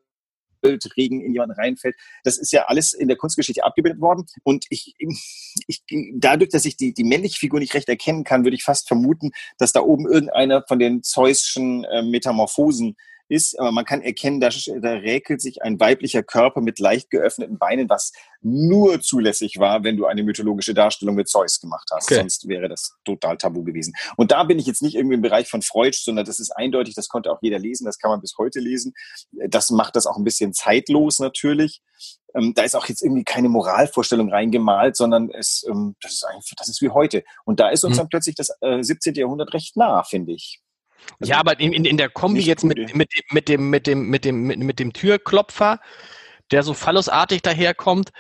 Regen 0.98 1.22
in 1.22 1.32
jemanden 1.32 1.56
reinfällt. 1.56 1.96
Das 2.26 2.38
ist 2.38 2.52
ja 2.52 2.66
alles 2.66 2.92
in 2.92 3.08
der 3.08 3.16
Kunstgeschichte 3.16 3.64
abgebildet 3.64 4.02
worden. 4.02 4.26
Und 4.44 4.66
ich, 4.70 4.94
ich 5.68 5.84
dadurch, 6.16 6.50
dass 6.50 6.66
ich 6.66 6.76
die, 6.76 6.94
die 6.94 7.06
männliche 7.06 7.40
Figur 7.40 7.62
nicht 7.62 7.74
recht 7.74 7.88
erkennen 7.88 8.26
kann, 8.26 8.44
würde 8.44 8.56
ich 8.56 8.64
fast 8.64 8.90
vermuten, 8.90 9.32
dass 9.58 9.72
da 9.72 9.80
oben 9.80 10.06
irgendeiner 10.06 10.64
von 10.68 10.80
den 10.80 11.02
Zeusschen 11.02 11.86
äh, 11.86 12.02
Metamorphosen 12.02 12.98
ist, 13.30 13.58
aber 13.60 13.72
man 13.72 13.86
kann 13.86 14.02
erkennen, 14.02 14.40
da, 14.40 14.50
da 14.82 14.92
räkelt 14.94 15.42
sich 15.42 15.62
ein 15.62 15.80
weiblicher 15.80 16.24
Körper 16.24 16.62
mit 16.62 16.80
leicht 16.80 17.10
geöffneten 17.10 17.58
Beinen, 17.58 17.88
was 17.88 18.12
nur 18.42 19.02
zulässig 19.02 19.60
war, 19.60 19.84
wenn 19.84 19.98
du 19.98 20.06
eine 20.06 20.24
mythologische 20.24 20.74
Darstellung 20.74 21.16
mit 21.16 21.30
Zeus 21.30 21.60
gemacht 21.60 21.90
hast. 21.94 22.06
Okay. 22.12 22.22
Sonst 22.22 22.48
wäre 22.48 22.68
das 22.68 22.96
total 23.06 23.38
tabu 23.38 23.64
gewesen. 23.64 23.94
Und 24.18 24.32
da 24.32 24.44
bin 24.44 24.60
ich 24.60 24.66
jetzt 24.66 24.82
nicht 24.82 24.96
irgendwie 24.96 25.16
im 25.16 25.22
Bereich 25.22 25.48
von 25.48 25.62
Freud, 25.62 25.96
sondern 25.96 26.26
das 26.26 26.40
ist 26.40 26.52
eindeutig, 26.52 26.96
das 26.96 27.08
konnte 27.08 27.32
auch 27.32 27.40
jeder 27.42 27.60
lesen, 27.60 27.86
das 27.86 28.00
kann 28.00 28.12
man 28.12 28.22
bis 28.22 28.36
heute 28.38 28.60
lesen. 28.60 28.94
Das 29.32 29.70
macht 29.70 29.96
das 29.96 30.08
auch 30.08 30.18
ein 30.18 30.24
bisschen 30.24 30.54
zeitlos 30.54 31.20
natürlich. 31.20 31.82
Ähm, 32.36 32.54
da 32.56 32.64
ist 32.64 32.76
auch 32.76 32.88
jetzt 32.88 33.02
irgendwie 33.02 33.24
keine 33.24 33.50
Moralvorstellung 33.50 34.30
reingemalt, 34.30 34.96
sondern 34.96 35.30
es, 35.32 35.66
ähm, 35.70 35.96
das 36.02 36.14
ist 36.14 36.24
einfach, 36.24 36.56
das 36.58 36.70
ist 36.70 36.82
wie 36.82 36.90
heute. 36.90 37.24
Und 37.46 37.60
da 37.60 37.70
ist 37.70 37.84
uns 37.84 37.96
mhm. 37.96 38.00
dann 38.00 38.10
plötzlich 38.10 38.36
das 38.36 38.50
äh, 38.62 38.82
17. 38.82 39.16
Jahrhundert 39.16 39.54
recht 39.54 39.76
nah, 39.78 40.04
finde 40.04 40.34
ich. 40.34 40.62
Also 41.20 41.32
ja, 41.32 41.38
aber 41.40 41.60
in, 41.60 41.74
in, 41.74 41.86
in 41.86 41.98
der 41.98 42.10
Kombi 42.10 42.42
jetzt 42.42 42.64
mit, 42.64 42.96
mit, 42.96 43.12
mit, 43.32 43.48
dem, 43.48 43.70
mit, 43.70 43.88
dem, 43.88 44.10
mit, 44.10 44.26
dem, 44.26 44.42
mit, 44.44 44.60
mit 44.60 44.80
dem 44.80 44.94
Türklopfer, 44.94 45.80
der 46.52 46.64
so 46.64 46.74
phallusartig 46.74 47.42
daherkommt, 47.42 48.12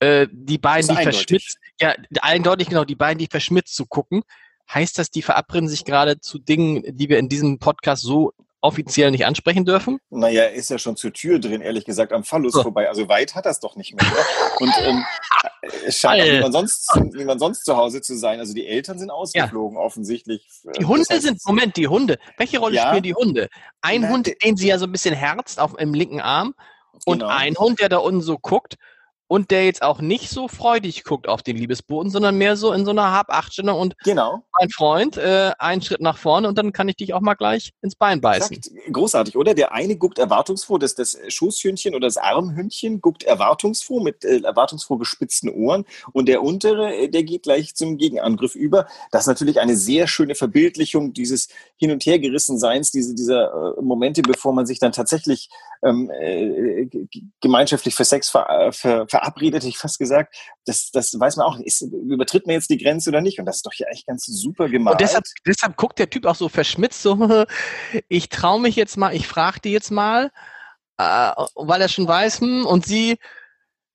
äh, 0.00 0.28
die 0.30 0.58
beiden, 0.58 0.96
die 0.96 1.02
verschmitzt, 1.02 1.58
ja, 1.80 1.94
eindeutig 2.22 2.68
genau, 2.68 2.84
die 2.84 2.94
beiden, 2.94 3.18
die 3.18 3.26
verschmitzt 3.26 3.74
zu 3.74 3.86
gucken, 3.86 4.22
heißt 4.72 4.98
das, 4.98 5.10
die 5.10 5.22
verabreden 5.22 5.68
sich 5.68 5.84
gerade 5.84 6.20
zu 6.20 6.38
Dingen, 6.38 6.82
die 6.86 7.08
wir 7.08 7.18
in 7.18 7.28
diesem 7.28 7.58
Podcast 7.58 8.02
so 8.02 8.32
offiziell 8.60 9.10
nicht 9.10 9.24
ansprechen 9.26 9.64
dürfen? 9.64 10.00
Naja, 10.10 10.42
er 10.42 10.52
ist 10.52 10.70
ja 10.70 10.78
schon 10.78 10.96
zur 10.96 11.12
Tür 11.12 11.38
drin, 11.38 11.60
ehrlich 11.60 11.84
gesagt, 11.84 12.12
am 12.12 12.24
Phallus 12.24 12.52
so. 12.52 12.62
vorbei. 12.62 12.88
Also 12.88 13.08
weit 13.08 13.34
hat 13.34 13.46
das 13.46 13.60
doch 13.60 13.76
nicht 13.76 13.94
mehr. 13.94 14.10
Und 14.58 14.72
ähm, 14.82 15.04
es 15.86 15.98
scheint 15.98 16.22
auch 16.22 16.26
niemand 16.26 16.52
sonst, 16.52 16.96
niemand 17.14 17.40
sonst 17.40 17.64
zu 17.64 17.76
Hause 17.76 18.00
zu 18.00 18.16
sein. 18.16 18.40
Also 18.40 18.54
die 18.54 18.66
Eltern 18.66 18.98
sind 18.98 19.10
ausgeflogen, 19.10 19.78
ja. 19.78 19.84
offensichtlich. 19.84 20.46
Die 20.78 20.84
Hunde 20.84 21.04
das 21.08 21.16
heißt, 21.16 21.26
sind, 21.26 21.46
Moment, 21.46 21.76
die 21.76 21.88
Hunde. 21.88 22.18
Welche 22.36 22.58
Rolle 22.58 22.76
ja, 22.76 22.88
spielen 22.88 23.02
die 23.02 23.14
Hunde? 23.14 23.48
Ein 23.80 24.02
na, 24.02 24.08
Hund, 24.08 24.30
den 24.42 24.56
sie 24.56 24.68
ja 24.68 24.78
so 24.78 24.86
ein 24.86 24.92
bisschen 24.92 25.14
herzt 25.14 25.60
auf, 25.60 25.78
im 25.78 25.94
linken 25.94 26.20
Arm 26.20 26.54
und 27.04 27.20
genau. 27.20 27.30
ein 27.30 27.56
Hund, 27.56 27.80
der 27.80 27.88
da 27.88 27.98
unten 27.98 28.22
so 28.22 28.38
guckt 28.38 28.76
und 29.28 29.50
der 29.50 29.64
jetzt 29.66 29.82
auch 29.82 30.00
nicht 30.00 30.30
so 30.30 30.48
freudig 30.48 31.04
guckt 31.04 31.28
auf 31.28 31.42
den 31.42 31.56
Liebesboden, 31.56 32.10
sondern 32.10 32.36
mehr 32.36 32.56
so 32.56 32.72
in 32.72 32.84
so 32.84 32.90
einer 32.90 33.12
Hab-Acht-Stellung 33.12 33.78
und 33.78 33.96
genau. 34.02 34.42
Mein 34.58 34.70
Freund, 34.70 35.16
äh, 35.18 35.52
einen 35.58 35.82
Schritt 35.82 36.00
nach 36.00 36.18
vorne 36.18 36.48
und 36.48 36.56
dann 36.56 36.72
kann 36.72 36.88
ich 36.88 36.96
dich 36.96 37.14
auch 37.14 37.20
mal 37.20 37.34
gleich 37.34 37.72
ins 37.82 37.94
Bein 37.94 38.20
beißen. 38.20 38.56
Exakt. 38.56 38.76
Großartig, 38.92 39.36
oder? 39.36 39.54
Der 39.54 39.72
eine 39.72 39.96
guckt 39.96 40.18
erwartungsfroh, 40.18 40.78
das, 40.78 40.94
das 40.94 41.18
Schoßhündchen 41.28 41.94
oder 41.94 42.06
das 42.06 42.16
Armhündchen 42.16 43.00
guckt 43.00 43.22
erwartungsfroh 43.22 44.00
mit 44.00 44.24
äh, 44.24 44.40
erwartungsfroh 44.40 44.96
gespitzten 44.96 45.50
Ohren 45.50 45.84
und 46.12 46.26
der 46.26 46.42
untere, 46.42 46.94
äh, 46.94 47.08
der 47.08 47.22
geht 47.22 47.42
gleich 47.42 47.74
zum 47.74 47.98
Gegenangriff 47.98 48.54
über. 48.54 48.86
Das 49.10 49.22
ist 49.22 49.28
natürlich 49.28 49.60
eine 49.60 49.76
sehr 49.76 50.08
schöne 50.08 50.34
Verbildlichung 50.34 51.12
dieses 51.12 51.48
Hin- 51.76 51.92
und 51.92 52.04
Hergerissenseins, 52.04 52.90
diese, 52.90 53.14
dieser 53.14 53.76
äh, 53.76 53.82
Momente, 53.82 54.22
bevor 54.22 54.52
man 54.52 54.66
sich 54.66 54.78
dann 54.78 54.92
tatsächlich 54.92 55.50
ähm, 55.82 56.10
äh, 56.10 56.88
gemeinschaftlich 57.40 57.94
für 57.94 58.04
Sex 58.04 58.30
ver, 58.30 58.48
äh, 58.48 58.72
ver, 58.72 59.06
ver 59.06 59.18
verabredet, 59.18 59.64
ich 59.64 59.78
fast 59.78 59.98
gesagt. 59.98 60.36
Das, 60.64 60.90
das 60.90 61.18
weiß 61.18 61.36
man 61.36 61.46
auch 61.46 61.56
nicht. 61.56 61.66
Ist, 61.66 61.82
übertritt 61.82 62.46
man 62.46 62.54
jetzt 62.54 62.70
die 62.70 62.78
Grenze 62.78 63.10
oder 63.10 63.20
nicht? 63.20 63.38
Und 63.38 63.46
das 63.46 63.56
ist 63.56 63.66
doch 63.66 63.74
ja 63.74 63.86
echt 63.88 64.06
ganz 64.06 64.24
super 64.26 64.47
gemacht. 64.52 64.92
Und 64.92 65.00
deshalb, 65.00 65.24
deshalb 65.46 65.76
guckt 65.76 65.98
der 65.98 66.10
Typ 66.10 66.26
auch 66.26 66.34
so 66.34 66.48
verschmitzt, 66.48 67.02
so, 67.02 67.46
ich 68.08 68.28
traue 68.28 68.60
mich 68.60 68.76
jetzt 68.76 68.96
mal, 68.96 69.14
ich 69.14 69.26
frage 69.26 69.60
die 69.60 69.72
jetzt 69.72 69.90
mal, 69.90 70.30
äh, 70.98 71.32
weil 71.54 71.80
er 71.80 71.88
schon 71.88 72.08
weiß, 72.08 72.40
hm, 72.40 72.66
und 72.66 72.86
sie, 72.86 73.18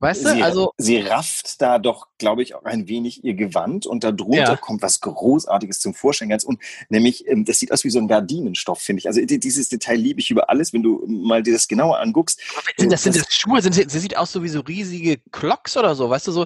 weißt 0.03 0.25
du, 0.25 0.29
sie, 0.29 0.43
also. 0.43 0.71
Sie 0.77 0.99
rafft 0.99 1.61
da 1.61 1.79
doch 1.79 2.07
glaube 2.23 2.41
ich, 2.41 2.55
auch 2.55 2.63
ein 2.63 2.87
wenig 2.87 3.25
ihr 3.25 3.33
Gewand 3.33 3.85
und 3.85 4.05
darunter 4.05 4.37
ja. 4.37 4.55
kommt 4.55 4.81
was 4.81 5.01
Großartiges 5.01 5.81
zum 5.81 5.93
Vorschein. 5.93 6.29
Ganz 6.29 6.45
und 6.45 6.57
nämlich, 6.87 7.27
ähm, 7.27 7.43
das 7.43 7.59
sieht 7.59 7.73
aus 7.73 7.83
wie 7.83 7.89
so 7.89 7.99
ein 7.99 8.07
Gardinenstoff, 8.07 8.79
finde 8.79 9.01
ich. 9.01 9.07
Also 9.07 9.19
dieses 9.25 9.67
Detail 9.67 9.97
liebe 9.97 10.21
ich 10.21 10.31
über 10.31 10.49
alles, 10.49 10.71
wenn 10.71 10.83
du 10.83 11.03
mal 11.05 11.43
dir 11.43 11.51
das 11.51 11.67
genauer 11.67 11.99
anguckst. 11.99 12.39
Sind 12.77 12.93
das, 12.93 13.03
sind 13.03 13.17
das 13.17 13.25
Schuhe? 13.29 13.61
Sind, 13.61 13.77
das 13.77 14.01
sieht 14.01 14.15
aus 14.15 14.31
so 14.31 14.41
wie 14.41 14.47
so 14.47 14.61
riesige 14.61 15.17
Clocks 15.31 15.75
oder 15.75 15.95
so, 15.95 16.09
weißt 16.09 16.27
du 16.27 16.31
so? 16.31 16.45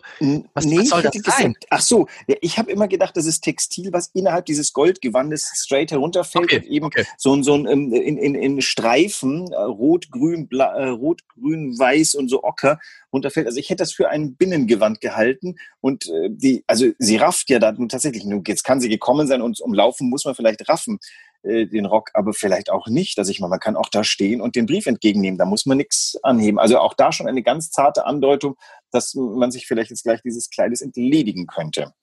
Was, 0.56 0.66
nee, 0.66 0.80
was 0.80 0.90
soll 0.90 1.04
das 1.04 1.14
sein? 1.14 1.54
Gesagt, 1.54 1.68
ach 1.70 1.82
so, 1.82 2.08
ja, 2.26 2.36
ich 2.42 2.58
habe 2.58 2.72
immer 2.72 2.88
gedacht, 2.88 3.16
das 3.16 3.28
ist 3.28 3.42
Textil, 3.42 3.94
was 3.94 4.10
innerhalb 4.16 4.48
dieses 4.48 4.74
Goldgewandes 4.74 5.52
straight 5.54 5.92
herunterfällt 5.92 6.46
okay. 6.46 6.58
und 6.58 6.66
eben 6.66 6.86
okay. 6.88 7.06
so, 7.18 7.40
so 7.44 7.54
ein 7.54 7.68
ähm, 7.68 7.94
in, 7.94 8.18
in, 8.18 8.34
in 8.34 8.62
Streifen, 8.64 9.52
äh, 9.52 9.56
rot, 9.58 10.10
grün, 10.10 10.48
bla, 10.48 10.74
äh, 10.74 10.90
rot, 10.90 11.22
grün, 11.28 11.78
weiß 11.78 12.16
und 12.16 12.30
so 12.30 12.44
ocker 12.44 12.80
runterfällt. 13.14 13.47
Also 13.48 13.60
ich 13.60 13.70
hätte 13.70 13.84
das 13.84 13.94
für 13.94 14.10
ein 14.10 14.36
Binnengewand 14.36 15.02
gehalten 15.02 15.56
und 15.82 16.08
äh, 16.08 16.30
die, 16.30 16.64
also 16.68 16.86
sie 17.00 17.18
rafft 17.18 17.50
ja 17.50 17.60
dann 17.60 17.90
tatsächlich. 17.90 18.24
Jetzt 18.46 18.64
kann 18.64 18.80
sie 18.80 18.90
gekommen 18.90 19.28
sein 19.28 19.42
und 19.42 19.60
umlaufen 19.60 20.10
muss 20.10 20.26
man 20.26 20.36
vielleicht 20.36 20.68
raffen 20.70 21.00
äh, 21.44 21.66
den 21.66 21.86
Rock, 21.86 22.10
aber 22.14 22.34
vielleicht 22.34 22.70
auch 22.70 22.88
nicht. 22.88 23.18
Also 23.20 23.32
ich 23.32 23.40
meine, 23.40 23.52
man 23.52 23.60
kann 23.60 23.76
auch 23.76 23.90
da 23.90 24.04
stehen 24.04 24.42
und 24.42 24.56
den 24.56 24.66
Brief 24.66 24.86
entgegennehmen. 24.86 25.38
Da 25.38 25.46
muss 25.46 25.66
man 25.66 25.78
nichts 25.78 26.18
anheben. 26.24 26.60
Also 26.60 26.80
auch 26.80 26.94
da 26.94 27.12
schon 27.12 27.28
eine 27.28 27.44
ganz 27.44 27.70
zarte 27.70 28.06
Andeutung, 28.06 28.56
dass 28.92 29.14
man 29.16 29.52
sich 29.52 29.66
vielleicht 29.66 29.90
jetzt 29.90 30.04
gleich 30.04 30.22
dieses 30.22 30.50
Kleides 30.50 30.82
entledigen 30.82 31.48
könnte. 31.48 31.94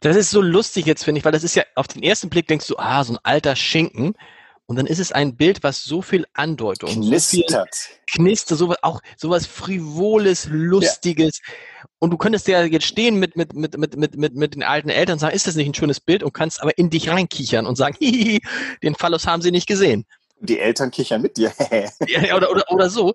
Das 0.00 0.16
ist 0.16 0.30
so 0.30 0.42
lustig 0.42 0.86
jetzt, 0.86 1.04
finde 1.04 1.18
ich, 1.18 1.24
weil 1.24 1.32
das 1.32 1.44
ist 1.44 1.56
ja 1.56 1.64
auf 1.76 1.88
den 1.88 2.02
ersten 2.02 2.28
Blick 2.28 2.46
denkst 2.46 2.66
du, 2.66 2.76
ah, 2.76 3.02
so 3.04 3.14
ein 3.14 3.18
alter 3.22 3.56
Schinken. 3.56 4.14
Und 4.66 4.76
dann 4.76 4.86
ist 4.86 4.98
es 4.98 5.12
ein 5.12 5.36
Bild, 5.36 5.62
was 5.62 5.84
so 5.84 6.00
viel 6.00 6.24
Andeutung, 6.32 6.90
knistert, 6.90 7.74
so 7.74 7.94
knistert, 8.14 8.58
sowas, 8.58 8.78
auch 8.82 9.00
sowas 9.16 9.46
frivoles, 9.46 10.46
lustiges. 10.50 11.40
Ja. 11.46 11.54
Und 11.98 12.10
du 12.10 12.16
könntest 12.16 12.48
ja 12.48 12.64
jetzt 12.64 12.86
stehen 12.86 13.18
mit, 13.18 13.36
mit, 13.36 13.52
mit, 13.52 13.76
mit, 13.76 13.96
mit, 13.96 14.16
mit, 14.16 14.34
mit 14.34 14.54
den 14.54 14.62
alten 14.62 14.88
Eltern 14.88 15.14
und 15.14 15.18
sagen, 15.18 15.36
ist 15.36 15.46
das 15.46 15.54
nicht 15.54 15.68
ein 15.68 15.74
schönes 15.74 16.00
Bild? 16.00 16.22
Und 16.22 16.32
kannst 16.32 16.62
aber 16.62 16.76
in 16.78 16.88
dich 16.88 17.10
reinkichern 17.10 17.66
und 17.66 17.76
sagen, 17.76 17.96
hihi, 17.98 18.40
den 18.82 18.94
Phallus 18.94 19.26
haben 19.26 19.42
sie 19.42 19.50
nicht 19.50 19.66
gesehen. 19.66 20.06
Die 20.40 20.58
Eltern 20.58 20.90
kichern 20.90 21.20
mit 21.20 21.36
dir. 21.36 21.52
ja, 22.08 22.34
oder, 22.34 22.50
oder, 22.50 22.64
oder 22.70 22.88
so. 22.88 23.12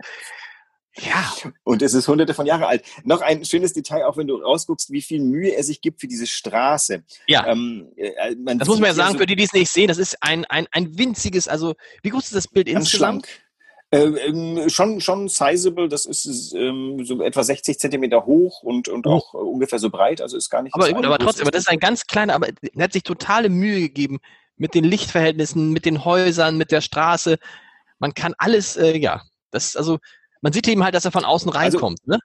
Ja. 0.99 1.33
Und 1.63 1.81
es 1.81 1.93
ist 1.93 2.07
hunderte 2.07 2.33
von 2.33 2.45
Jahren 2.45 2.63
alt. 2.63 2.83
Noch 3.03 3.21
ein 3.21 3.45
schönes 3.45 3.73
Detail, 3.73 4.05
auch 4.05 4.17
wenn 4.17 4.27
du 4.27 4.37
rausguckst, 4.37 4.91
wie 4.91 5.01
viel 5.01 5.21
Mühe 5.21 5.49
er 5.55 5.63
sich 5.63 5.81
gibt 5.81 6.01
für 6.01 6.07
diese 6.07 6.27
Straße. 6.27 7.03
Ja. 7.27 7.47
Ähm, 7.47 7.91
äh, 7.95 8.35
das 8.57 8.67
muss 8.67 8.79
man 8.79 8.89
ja 8.89 8.93
sagen, 8.93 9.13
so 9.13 9.19
für 9.19 9.25
die, 9.25 9.35
die 9.35 9.43
es 9.43 9.53
nicht 9.53 9.71
sehen, 9.71 9.87
das 9.87 9.97
ist 9.97 10.17
ein, 10.21 10.45
ein, 10.45 10.67
ein 10.71 10.97
winziges, 10.97 11.47
also 11.47 11.75
wie 12.03 12.09
groß 12.09 12.25
ist 12.25 12.35
das 12.35 12.47
Bild 12.47 12.67
insgesamt? 12.67 13.25
Schlank. 13.25 13.27
Äh, 13.91 14.03
ähm, 14.27 14.69
schon, 14.69 15.01
schon 15.01 15.29
sizable, 15.29 15.89
das 15.89 16.05
ist 16.05 16.53
ähm, 16.53 17.03
so 17.05 17.23
etwa 17.23 17.43
60 17.43 17.79
Zentimeter 17.79 18.23
hoch 18.25 18.61
und, 18.61 18.87
und 18.87 19.07
oh. 19.07 19.13
auch 19.13 19.33
äh, 19.33 19.37
ungefähr 19.37 19.79
so 19.79 19.89
breit, 19.89 20.21
also 20.21 20.37
ist 20.37 20.51
gar 20.51 20.61
nicht 20.61 20.75
Aber, 20.75 20.91
gut, 20.91 21.05
aber 21.05 21.17
trotzdem, 21.17 21.43
aber 21.43 21.51
das 21.51 21.61
ist 21.61 21.69
ein 21.69 21.79
ganz 21.79 22.05
kleiner, 22.05 22.35
aber 22.35 22.49
er 22.49 22.83
hat 22.83 22.93
sich 22.93 23.01
totale 23.01 23.49
Mühe 23.49 23.79
gegeben 23.79 24.19
mit 24.57 24.75
den 24.75 24.83
Lichtverhältnissen, 24.83 25.71
mit 25.71 25.85
den 25.85 26.05
Häusern, 26.05 26.57
mit 26.57 26.71
der 26.71 26.81
Straße. 26.81 27.39
Man 27.97 28.13
kann 28.13 28.35
alles, 28.37 28.77
äh, 28.77 28.95
ja, 28.95 29.23
das 29.49 29.69
ist 29.69 29.77
also, 29.77 29.97
man 30.41 30.53
sieht 30.53 30.67
eben 30.67 30.83
halt, 30.83 30.95
dass 30.95 31.05
er 31.05 31.11
von 31.11 31.25
außen 31.25 31.49
also 31.51 31.59
reinkommt, 31.59 31.99
also, 32.01 32.11
ne? 32.11 32.19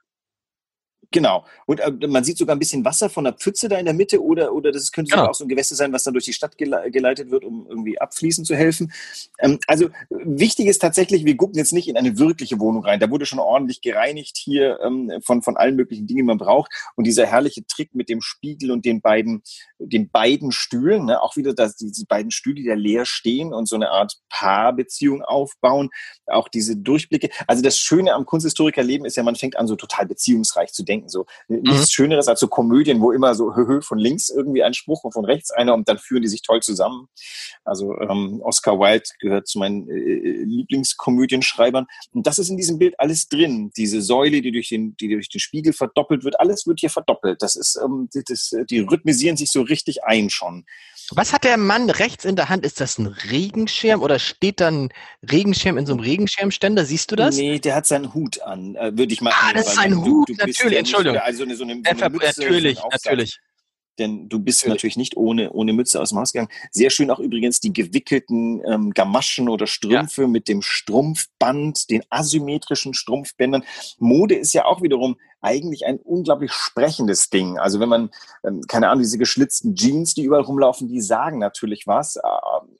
Genau. 1.11 1.45
Und 1.65 1.79
äh, 1.79 2.07
man 2.07 2.23
sieht 2.23 2.37
sogar 2.37 2.55
ein 2.55 2.59
bisschen 2.59 2.85
Wasser 2.85 3.09
von 3.09 3.23
der 3.23 3.33
Pfütze 3.33 3.69
da 3.69 3.77
in 3.77 3.85
der 3.85 3.93
Mitte 3.93 4.23
oder, 4.23 4.53
oder 4.53 4.71
das 4.71 4.91
könnte 4.91 5.11
genau. 5.11 5.27
auch 5.27 5.35
so 5.35 5.45
ein 5.45 5.49
Gewässer 5.49 5.75
sein, 5.75 5.93
was 5.93 6.03
dann 6.03 6.13
durch 6.13 6.25
die 6.25 6.33
Stadt 6.33 6.57
gele 6.57 6.89
geleitet 6.91 7.31
wird, 7.31 7.43
um 7.43 7.65
irgendwie 7.67 7.99
abfließen 7.99 8.45
zu 8.45 8.55
helfen. 8.55 8.91
Ähm, 9.39 9.59
also 9.67 9.89
wichtig 10.09 10.67
ist 10.67 10.79
tatsächlich, 10.79 11.25
wir 11.25 11.37
gucken 11.37 11.57
jetzt 11.57 11.73
nicht 11.73 11.87
in 11.87 11.97
eine 11.97 12.17
wirkliche 12.17 12.59
Wohnung 12.59 12.83
rein. 12.83 12.99
Da 12.99 13.09
wurde 13.09 13.25
schon 13.25 13.39
ordentlich 13.39 13.81
gereinigt 13.81 14.37
hier 14.37 14.79
ähm, 14.81 15.11
von, 15.23 15.41
von 15.41 15.57
allen 15.57 15.75
möglichen 15.75 16.07
Dingen, 16.07 16.17
die 16.17 16.23
man 16.23 16.37
braucht. 16.37 16.71
Und 16.95 17.05
dieser 17.05 17.25
herrliche 17.25 17.65
Trick 17.65 17.93
mit 17.93 18.09
dem 18.09 18.21
Spiegel 18.21 18.71
und 18.71 18.85
den 18.85 19.01
beiden, 19.01 19.43
den 19.79 20.09
beiden 20.09 20.51
Stühlen, 20.51 21.05
ne? 21.05 21.21
auch 21.21 21.35
wieder, 21.35 21.53
dass 21.53 21.75
diese 21.75 22.05
beiden 22.05 22.31
Stühle, 22.31 22.55
die 22.55 22.65
da 22.67 22.73
leer 22.73 23.05
stehen 23.05 23.53
und 23.53 23.67
so 23.67 23.75
eine 23.75 23.89
Art 23.89 24.17
Paarbeziehung 24.29 25.21
aufbauen, 25.21 25.89
auch 26.25 26.47
diese 26.47 26.75
Durchblicke. 26.75 27.29
Also 27.47 27.61
das 27.61 27.77
Schöne 27.77 28.13
am 28.13 28.25
Kunsthistorikerleben 28.25 29.05
ist 29.05 29.17
ja, 29.17 29.23
man 29.23 29.35
fängt 29.35 29.57
an, 29.57 29.67
so 29.67 29.75
total 29.75 30.05
beziehungsreich 30.05 30.73
zu 30.73 30.83
denken 30.83 30.94
denken. 30.95 31.09
So 31.09 31.25
nichts 31.47 31.79
mhm. 31.79 31.91
Schöneres 31.91 32.27
als 32.27 32.39
so 32.39 32.47
Komödien, 32.47 33.01
wo 33.01 33.11
immer 33.11 33.35
so 33.35 33.55
höhö 33.55 33.81
von 33.81 33.97
links 33.97 34.29
irgendwie 34.29 34.63
ein 34.63 34.73
Spruch 34.73 35.03
und 35.03 35.13
von 35.13 35.25
rechts 35.25 35.51
einer 35.51 35.73
und 35.73 35.87
dann 35.89 35.97
führen 35.97 36.21
die 36.21 36.27
sich 36.27 36.41
toll 36.41 36.61
zusammen. 36.61 37.07
Also 37.63 37.97
ähm, 37.99 38.41
Oscar 38.43 38.79
Wilde 38.79 39.09
gehört 39.19 39.47
zu 39.47 39.59
meinen 39.59 39.89
äh, 39.89 40.43
Lieblingskomödienschreibern. 40.43 41.85
Und 42.13 42.27
das 42.27 42.39
ist 42.39 42.49
in 42.49 42.57
diesem 42.57 42.79
Bild 42.79 42.99
alles 42.99 43.27
drin. 43.27 43.71
Diese 43.75 44.01
Säule, 44.01 44.41
die 44.41 44.51
durch 44.51 44.69
den, 44.69 44.95
die 44.97 45.09
durch 45.09 45.29
den 45.29 45.39
Spiegel 45.39 45.73
verdoppelt 45.73 46.23
wird, 46.23 46.39
alles 46.39 46.67
wird 46.67 46.79
hier 46.79 46.89
verdoppelt. 46.89 47.41
Das 47.41 47.55
ist, 47.55 47.79
ähm, 47.83 48.09
das, 48.11 48.55
die 48.69 48.79
rhythmisieren 48.79 49.37
sich 49.37 49.49
so 49.49 49.61
richtig 49.61 50.03
ein 50.03 50.29
schon. 50.29 50.65
Was 51.11 51.33
hat 51.33 51.43
der 51.43 51.57
Mann 51.57 51.89
rechts 51.89 52.25
in 52.25 52.35
der 52.35 52.49
Hand? 52.49 52.65
Ist 52.65 52.81
das 52.81 52.97
ein 52.97 53.07
Regenschirm 53.07 54.01
oder 54.01 54.19
steht 54.19 54.59
da 54.59 54.69
ein 54.69 54.89
Regenschirm 55.29 55.77
in 55.77 55.85
so 55.85 55.93
einem 55.93 56.01
Regenschirmständer? 56.01 56.85
Siehst 56.85 57.11
du 57.11 57.15
das? 57.15 57.37
Nee, 57.37 57.59
der 57.59 57.75
hat 57.75 57.85
seinen 57.85 58.13
Hut 58.13 58.41
an, 58.41 58.75
äh, 58.75 58.97
würde 58.97 59.13
ich 59.13 59.21
mal. 59.21 59.33
Ah, 59.33 59.53
das 59.53 59.67
ist 59.67 59.75
sein 59.75 59.95
Hut, 59.95 60.29
du, 60.29 60.33
du 60.33 60.45
natürlich, 60.45 60.73
ja 60.73 60.79
Entschuldigung. 60.79 61.17
Also 61.19 61.43
eine, 61.43 61.55
so 61.55 61.63
eine, 61.63 61.75
so 61.75 61.89
eine 61.89 62.09
Mütze, 62.09 62.41
natürlich, 62.41 62.77
so 62.79 62.87
natürlich 62.91 63.39
denn 63.99 64.29
du 64.29 64.39
bist 64.39 64.61
natürlich, 64.61 64.75
natürlich 64.75 64.97
nicht 64.97 65.17
ohne, 65.17 65.51
ohne 65.51 65.73
Mütze 65.73 66.01
aus 66.01 66.09
dem 66.09 66.19
Haus 66.19 66.33
gegangen. 66.33 66.51
Sehr 66.71 66.89
schön 66.89 67.09
auch 67.11 67.19
übrigens 67.19 67.59
die 67.59 67.73
gewickelten 67.73 68.61
ähm, 68.65 68.91
Gamaschen 68.91 69.49
oder 69.49 69.67
Strümpfe 69.67 70.23
ja. 70.23 70.27
mit 70.27 70.47
dem 70.47 70.61
Strumpfband, 70.61 71.89
den 71.89 72.03
asymmetrischen 72.09 72.93
Strumpfbändern. 72.93 73.63
Mode 73.97 74.35
ist 74.35 74.53
ja 74.53 74.65
auch 74.65 74.81
wiederum 74.81 75.17
eigentlich 75.45 75.85
ein 75.85 75.99
unglaublich 75.99 76.51
sprechendes 76.51 77.29
Ding. 77.29 77.59
Also 77.59 77.79
wenn 77.79 77.87
man, 77.87 78.09
ähm, 78.43 78.61
keine 78.67 78.89
Ahnung, 78.89 79.03
diese 79.03 79.19
geschlitzten 79.19 79.75
Jeans, 79.75 80.15
die 80.15 80.23
überall 80.23 80.41
rumlaufen, 80.41 80.87
die 80.87 81.01
sagen 81.01 81.37
natürlich 81.37 81.85
was. 81.85 82.15
Äh, 82.15 82.21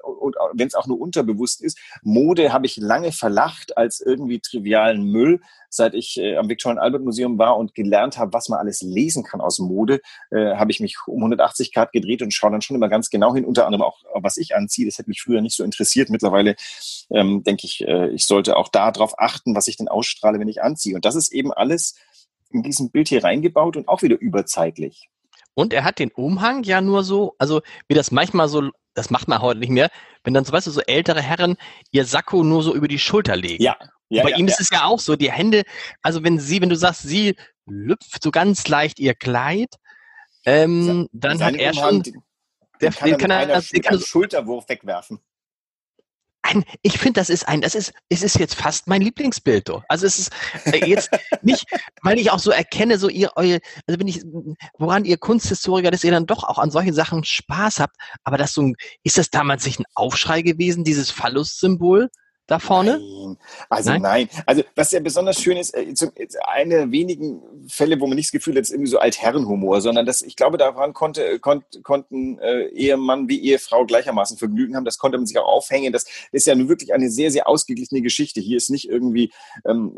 und 0.03 0.35
wenn 0.53 0.67
es 0.67 0.73
auch 0.73 0.87
nur 0.87 0.99
unterbewusst 0.99 1.61
ist. 1.61 1.77
Mode 2.01 2.51
habe 2.51 2.65
ich 2.65 2.77
lange 2.77 3.11
verlacht 3.11 3.77
als 3.77 4.01
irgendwie 4.01 4.39
trivialen 4.39 5.03
Müll. 5.03 5.41
Seit 5.69 5.93
ich 5.93 6.17
äh, 6.17 6.37
am 6.37 6.49
Victorian 6.49 6.79
Albert 6.79 7.03
Museum 7.03 7.37
war 7.37 7.57
und 7.57 7.75
gelernt 7.75 8.17
habe, 8.17 8.33
was 8.33 8.49
man 8.49 8.59
alles 8.59 8.81
lesen 8.81 9.23
kann 9.23 9.41
aus 9.41 9.59
Mode, 9.59 10.01
äh, 10.31 10.55
habe 10.55 10.71
ich 10.71 10.79
mich 10.79 10.97
um 11.05 11.17
180 11.17 11.71
Grad 11.71 11.91
gedreht 11.91 12.23
und 12.23 12.33
schaue 12.33 12.51
dann 12.51 12.61
schon 12.61 12.75
immer 12.75 12.89
ganz 12.89 13.11
genau 13.11 13.35
hin, 13.35 13.45
unter 13.45 13.67
anderem 13.67 13.83
auch, 13.83 13.99
was 14.15 14.37
ich 14.37 14.55
anziehe. 14.55 14.87
Das 14.87 14.97
hätte 14.97 15.09
mich 15.09 15.21
früher 15.21 15.41
nicht 15.41 15.55
so 15.55 15.63
interessiert. 15.63 16.09
Mittlerweile 16.09 16.55
ähm, 17.11 17.43
denke 17.43 17.65
ich, 17.65 17.81
ich 17.81 18.25
sollte 18.25 18.57
auch 18.57 18.69
darauf 18.69 19.19
achten, 19.19 19.55
was 19.55 19.67
ich 19.67 19.77
denn 19.77 19.87
ausstrahle, 19.87 20.39
wenn 20.39 20.47
ich 20.47 20.63
anziehe. 20.63 20.95
Und 20.95 21.05
das 21.05 21.15
ist 21.15 21.31
eben 21.31 21.53
alles 21.53 21.95
in 22.55 22.63
diesem 22.63 22.89
Bild 22.89 23.09
hier 23.09 23.23
reingebaut 23.23 23.77
und 23.77 23.87
auch 23.87 24.01
wieder 24.01 24.19
überzeitlich. 24.19 25.09
Und 25.53 25.73
er 25.73 25.83
hat 25.83 25.99
den 25.99 26.11
Umhang 26.11 26.63
ja 26.63 26.81
nur 26.81 27.03
so, 27.03 27.35
also 27.37 27.61
wie 27.87 27.93
das 27.93 28.11
manchmal 28.11 28.47
so, 28.47 28.71
das 28.93 29.09
macht 29.09 29.27
man 29.27 29.41
heute 29.41 29.59
nicht 29.59 29.69
mehr, 29.69 29.89
wenn 30.23 30.33
dann 30.33 30.45
so, 30.45 30.51
weißt 30.51 30.67
du, 30.67 30.71
so 30.71 30.81
ältere 30.81 31.21
Herren 31.21 31.57
ihr 31.91 32.05
Sakko 32.05 32.43
nur 32.43 32.63
so 32.63 32.73
über 32.73 32.87
die 32.87 32.99
Schulter 32.99 33.35
legen. 33.35 33.63
Ja. 33.63 33.77
ja 34.09 34.23
bei 34.23 34.31
ja, 34.31 34.37
ihm 34.37 34.47
ja. 34.47 34.53
ist 34.53 34.59
es 34.59 34.69
ja 34.69 34.85
auch 34.85 34.99
so, 34.99 35.15
die 35.15 35.31
Hände, 35.31 35.63
also 36.01 36.23
wenn 36.23 36.39
sie, 36.39 36.61
wenn 36.61 36.69
du 36.69 36.75
sagst, 36.75 37.03
sie 37.03 37.35
lüpft 37.65 38.23
so 38.23 38.31
ganz 38.31 38.67
leicht 38.67 38.99
ihr 38.99 39.13
Kleid, 39.13 39.75
ähm, 40.45 41.07
dann 41.11 41.43
hat 41.43 41.55
er 41.55 41.73
schon, 41.73 42.03
der, 42.81 42.91
kann, 42.91 43.09
den 43.09 43.17
kann 43.17 43.31
er, 43.31 43.61
den 43.61 43.81
kann 43.81 43.95
er 43.95 44.01
Schulterwurf 44.01 44.67
wegwerfen 44.69 45.19
ein, 46.45 46.63
ich 46.81 46.97
finde, 46.97 47.19
das 47.19 47.29
ist 47.29 47.47
ein, 47.47 47.61
das 47.61 47.75
ist, 47.75 47.93
es 48.09 48.23
ist 48.23 48.37
jetzt 48.37 48.55
fast 48.55 48.87
mein 48.87 49.01
Lieblingsbild. 49.01 49.69
Doch. 49.69 49.83
Also 49.89 50.05
es 50.05 50.19
ist 50.19 50.31
äh, 50.65 50.85
jetzt 50.85 51.09
nicht, 51.41 51.65
weil 52.01 52.19
ich 52.19 52.31
auch 52.31 52.39
so 52.39 52.51
erkenne, 52.51 52.97
so 52.97 53.09
ihr, 53.09 53.31
eure, 53.35 53.59
also 53.87 53.99
wenn 53.99 54.07
ich, 54.07 54.23
woran 54.77 55.05
ihr 55.05 55.17
Kunsthistoriker, 55.17 55.91
dass 55.91 56.03
ihr 56.03 56.11
dann 56.11 56.25
doch 56.25 56.43
auch 56.43 56.59
an 56.59 56.71
solchen 56.71 56.93
Sachen 56.93 57.23
Spaß 57.23 57.79
habt, 57.79 57.95
aber 58.23 58.37
das 58.37 58.53
so 58.53 58.61
ein, 58.61 58.75
ist 59.03 59.17
das 59.17 59.29
damals 59.29 59.65
nicht 59.65 59.79
ein 59.79 59.85
Aufschrei 59.95 60.41
gewesen, 60.41 60.83
dieses 60.83 61.11
Phallus-Symbol? 61.11 62.09
Da 62.47 62.59
vorne? 62.59 62.99
Nein. 62.99 63.37
Also 63.69 63.89
nein? 63.91 64.01
nein. 64.01 64.29
Also 64.45 64.63
was 64.75 64.91
ja 64.91 64.99
besonders 64.99 65.41
schön 65.41 65.57
ist, 65.57 65.73
äh, 65.73 65.85
eine 66.47 66.75
der 66.75 66.91
wenigen 66.91 67.41
Fälle, 67.67 67.99
wo 67.99 68.07
man 68.07 68.15
nicht 68.15 68.27
das 68.27 68.31
Gefühl 68.31 68.55
hat, 68.55 68.63
es 68.63 68.69
ist 68.69 68.75
irgendwie 68.75 68.91
so 68.91 68.99
Altherrenhumor, 68.99 69.81
sondern 69.81 70.05
das, 70.05 70.21
ich 70.21 70.35
glaube, 70.35 70.57
daran 70.57 70.93
konnte, 70.93 71.39
kon, 71.39 71.63
konnten 71.83 72.37
äh, 72.39 72.67
Ehemann 72.67 73.27
wie 73.29 73.41
Ehefrau 73.43 73.85
gleichermaßen 73.85 74.37
Vergnügen 74.37 74.75
haben. 74.75 74.85
Das 74.85 74.97
konnte 74.97 75.17
man 75.17 75.25
sich 75.25 75.37
auch 75.37 75.47
aufhängen. 75.47 75.91
Das 75.91 76.05
ist 76.31 76.45
ja 76.45 76.55
nun 76.55 76.69
wirklich 76.69 76.93
eine 76.93 77.09
sehr, 77.09 77.31
sehr 77.31 77.47
ausgeglichene 77.47 78.01
Geschichte. 78.01 78.41
Hier 78.41 78.57
ist 78.57 78.69
nicht 78.69 78.89
irgendwie 78.89 79.31
ähm, 79.65 79.97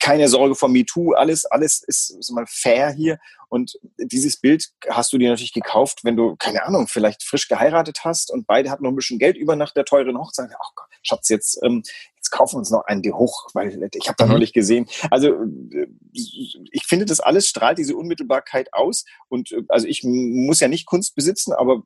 keine 0.00 0.28
Sorge 0.28 0.54
vor 0.54 0.68
MeToo. 0.68 1.12
Alles, 1.12 1.44
alles 1.44 1.82
ist, 1.86 2.10
ist 2.10 2.30
mal 2.32 2.46
fair 2.48 2.90
hier. 2.90 3.18
Und 3.50 3.78
dieses 3.98 4.38
Bild 4.38 4.68
hast 4.88 5.12
du 5.12 5.18
dir 5.18 5.28
natürlich 5.28 5.52
gekauft, 5.52 6.04
wenn 6.04 6.16
du, 6.16 6.36
keine 6.36 6.64
Ahnung, 6.64 6.86
vielleicht 6.86 7.24
frisch 7.24 7.48
geheiratet 7.48 8.04
hast 8.04 8.30
und 8.30 8.46
beide 8.46 8.70
hatten 8.70 8.84
noch 8.84 8.90
ein 8.90 8.96
bisschen 8.96 9.18
Geld 9.18 9.36
über 9.36 9.56
nach 9.56 9.72
der 9.72 9.84
teuren 9.84 10.16
Hochzeit. 10.16 10.50
Ach 10.54 10.70
Gott, 10.76 10.86
Schatz, 11.02 11.28
jetzt, 11.28 11.58
ähm, 11.64 11.82
jetzt 12.16 12.30
kaufen 12.30 12.54
wir 12.54 12.58
uns 12.60 12.70
noch 12.70 12.84
einen 12.84 13.02
die 13.02 13.12
hoch, 13.12 13.50
weil 13.52 13.90
ich 13.92 14.08
habe 14.08 14.16
da 14.16 14.26
mhm. 14.26 14.32
neulich 14.32 14.52
gesehen. 14.52 14.88
Also 15.10 15.32
äh, 15.32 15.88
ich 16.12 16.86
finde, 16.86 17.06
das 17.06 17.18
alles 17.18 17.48
strahlt 17.48 17.78
diese 17.78 17.96
Unmittelbarkeit 17.96 18.72
aus. 18.72 19.04
Und 19.28 19.50
äh, 19.50 19.62
also 19.68 19.88
ich 19.88 20.04
muss 20.04 20.60
ja 20.60 20.68
nicht 20.68 20.86
Kunst 20.86 21.16
besitzen, 21.16 21.52
aber 21.52 21.82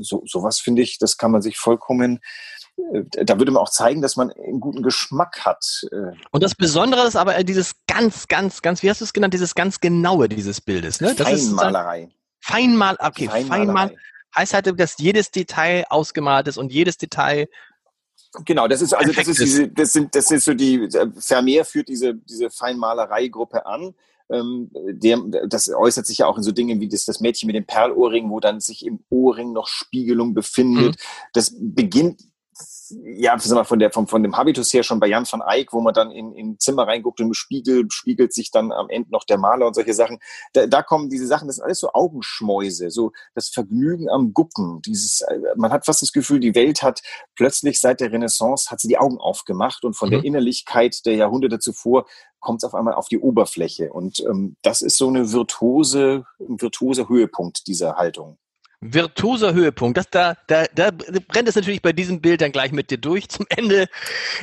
so, 0.00 0.22
sowas 0.26 0.60
finde 0.60 0.82
ich, 0.82 0.98
das 0.98 1.16
kann 1.16 1.30
man 1.30 1.42
sich 1.42 1.56
vollkommen 1.56 2.20
da 3.12 3.38
würde 3.38 3.52
man 3.52 3.62
auch 3.62 3.70
zeigen, 3.70 4.02
dass 4.02 4.16
man 4.16 4.30
einen 4.32 4.60
guten 4.60 4.82
Geschmack 4.82 5.44
hat. 5.44 5.86
Äh. 5.92 6.12
Und 6.30 6.42
das 6.42 6.54
Besondere 6.54 7.06
ist 7.06 7.16
aber 7.16 7.42
dieses 7.44 7.74
ganz, 7.86 8.28
ganz, 8.28 8.62
ganz, 8.62 8.82
wie 8.82 8.90
hast 8.90 9.00
du 9.00 9.04
es 9.04 9.12
genannt, 9.12 9.34
dieses 9.34 9.54
ganz 9.54 9.80
genaue 9.80 10.28
dieses 10.28 10.60
Bildes. 10.60 11.00
Ne? 11.00 11.14
Das 11.14 11.26
Feinmalerei. 11.26 12.02
Ist 12.02 12.12
Feinmal, 12.40 12.96
okay, 13.00 13.28
Feinmalerei. 13.28 13.66
Feinmal 13.66 13.96
heißt 14.36 14.54
halt, 14.54 14.80
dass 14.80 14.98
jedes 14.98 15.30
Detail 15.30 15.84
ausgemalt 15.90 16.48
ist 16.48 16.58
und 16.58 16.72
jedes 16.72 16.96
Detail 16.96 17.48
Genau, 18.44 18.68
das 18.68 18.80
ist 18.80 18.94
also 18.94 19.12
das 19.12 19.26
ist 19.26 19.40
diese, 19.40 19.68
das 19.68 19.92
sind 19.92 20.14
das 20.14 20.30
ist 20.30 20.44
so 20.44 20.54
die 20.54 20.88
Vermeer 21.18 21.64
führt 21.64 21.88
diese 21.88 22.14
diese 22.14 22.48
Feinmalereigruppe 22.48 23.66
an. 23.66 23.94
Ähm, 24.30 24.70
der, 24.72 25.18
das 25.48 25.68
äußert 25.68 26.06
sich 26.06 26.18
ja 26.18 26.26
auch 26.26 26.36
in 26.36 26.44
so 26.44 26.52
Dingen 26.52 26.80
wie 26.80 26.88
das, 26.88 27.04
das 27.04 27.18
Mädchen 27.18 27.48
mit 27.48 27.56
dem 27.56 27.66
Perlohrring, 27.66 28.30
wo 28.30 28.38
dann 28.38 28.60
sich 28.60 28.86
im 28.86 29.00
Ohrring 29.10 29.52
noch 29.52 29.66
Spiegelung 29.66 30.34
befindet. 30.34 30.94
Mhm. 30.94 31.30
Das 31.32 31.52
beginnt 31.58 32.22
ja, 32.90 33.38
sag 33.38 33.54
mal, 33.54 33.64
von, 33.64 33.78
der, 33.78 33.90
von, 33.90 34.06
von 34.06 34.22
dem 34.22 34.36
Habitus 34.36 34.72
her 34.72 34.82
schon 34.82 35.00
bei 35.00 35.06
Jan 35.06 35.26
van 35.30 35.42
Eyck, 35.46 35.72
wo 35.72 35.80
man 35.80 35.94
dann 35.94 36.10
in, 36.10 36.32
in 36.32 36.58
Zimmer 36.58 36.86
reinguckt 36.86 37.20
und 37.20 37.28
im 37.28 37.34
Spiegel 37.34 37.86
spiegelt 37.90 38.32
sich 38.32 38.50
dann 38.50 38.72
am 38.72 38.88
Ende 38.88 39.10
noch 39.10 39.24
der 39.24 39.38
Maler 39.38 39.66
und 39.66 39.74
solche 39.74 39.94
Sachen. 39.94 40.18
Da, 40.52 40.66
da 40.66 40.82
kommen 40.82 41.08
diese 41.08 41.26
Sachen, 41.26 41.46
das 41.46 41.56
sind 41.56 41.64
alles 41.64 41.80
so 41.80 41.92
Augenschmäuse, 41.92 42.90
so 42.90 43.12
das 43.34 43.48
Vergnügen 43.48 44.08
am 44.10 44.32
Gucken. 44.32 44.82
Dieses, 44.82 45.22
äh, 45.22 45.38
man 45.56 45.72
hat 45.72 45.86
fast 45.86 46.02
das 46.02 46.12
Gefühl, 46.12 46.40
die 46.40 46.54
Welt 46.54 46.82
hat 46.82 47.02
plötzlich 47.36 47.80
seit 47.80 48.00
der 48.00 48.12
Renaissance 48.12 48.70
hat 48.70 48.80
sie 48.80 48.88
die 48.88 48.98
Augen 48.98 49.18
aufgemacht 49.18 49.84
und 49.84 49.94
von 49.94 50.08
mhm. 50.08 50.12
der 50.12 50.24
Innerlichkeit 50.24 51.06
der 51.06 51.14
Jahrhunderte 51.14 51.58
zuvor 51.58 52.06
kommt 52.40 52.62
es 52.62 52.64
auf 52.64 52.74
einmal 52.74 52.94
auf 52.94 53.08
die 53.08 53.18
Oberfläche. 53.18 53.92
Und 53.92 54.20
ähm, 54.20 54.56
das 54.62 54.82
ist 54.82 54.96
so 54.96 55.08
eine 55.08 55.30
virtuose, 55.30 56.24
ein 56.40 56.60
virtuoser 56.60 57.08
Höhepunkt 57.08 57.66
dieser 57.66 57.96
Haltung 57.96 58.38
virtuoser 58.80 59.52
Höhepunkt. 59.52 59.98
Das, 59.98 60.08
da, 60.10 60.34
da, 60.46 60.66
da 60.66 60.90
brennt 60.90 61.48
es 61.48 61.54
natürlich 61.54 61.82
bei 61.82 61.92
diesem 61.92 62.20
Bild 62.20 62.40
dann 62.40 62.52
gleich 62.52 62.72
mit 62.72 62.90
dir 62.90 62.98
durch 62.98 63.28
zum 63.28 63.46
Ende. 63.50 63.86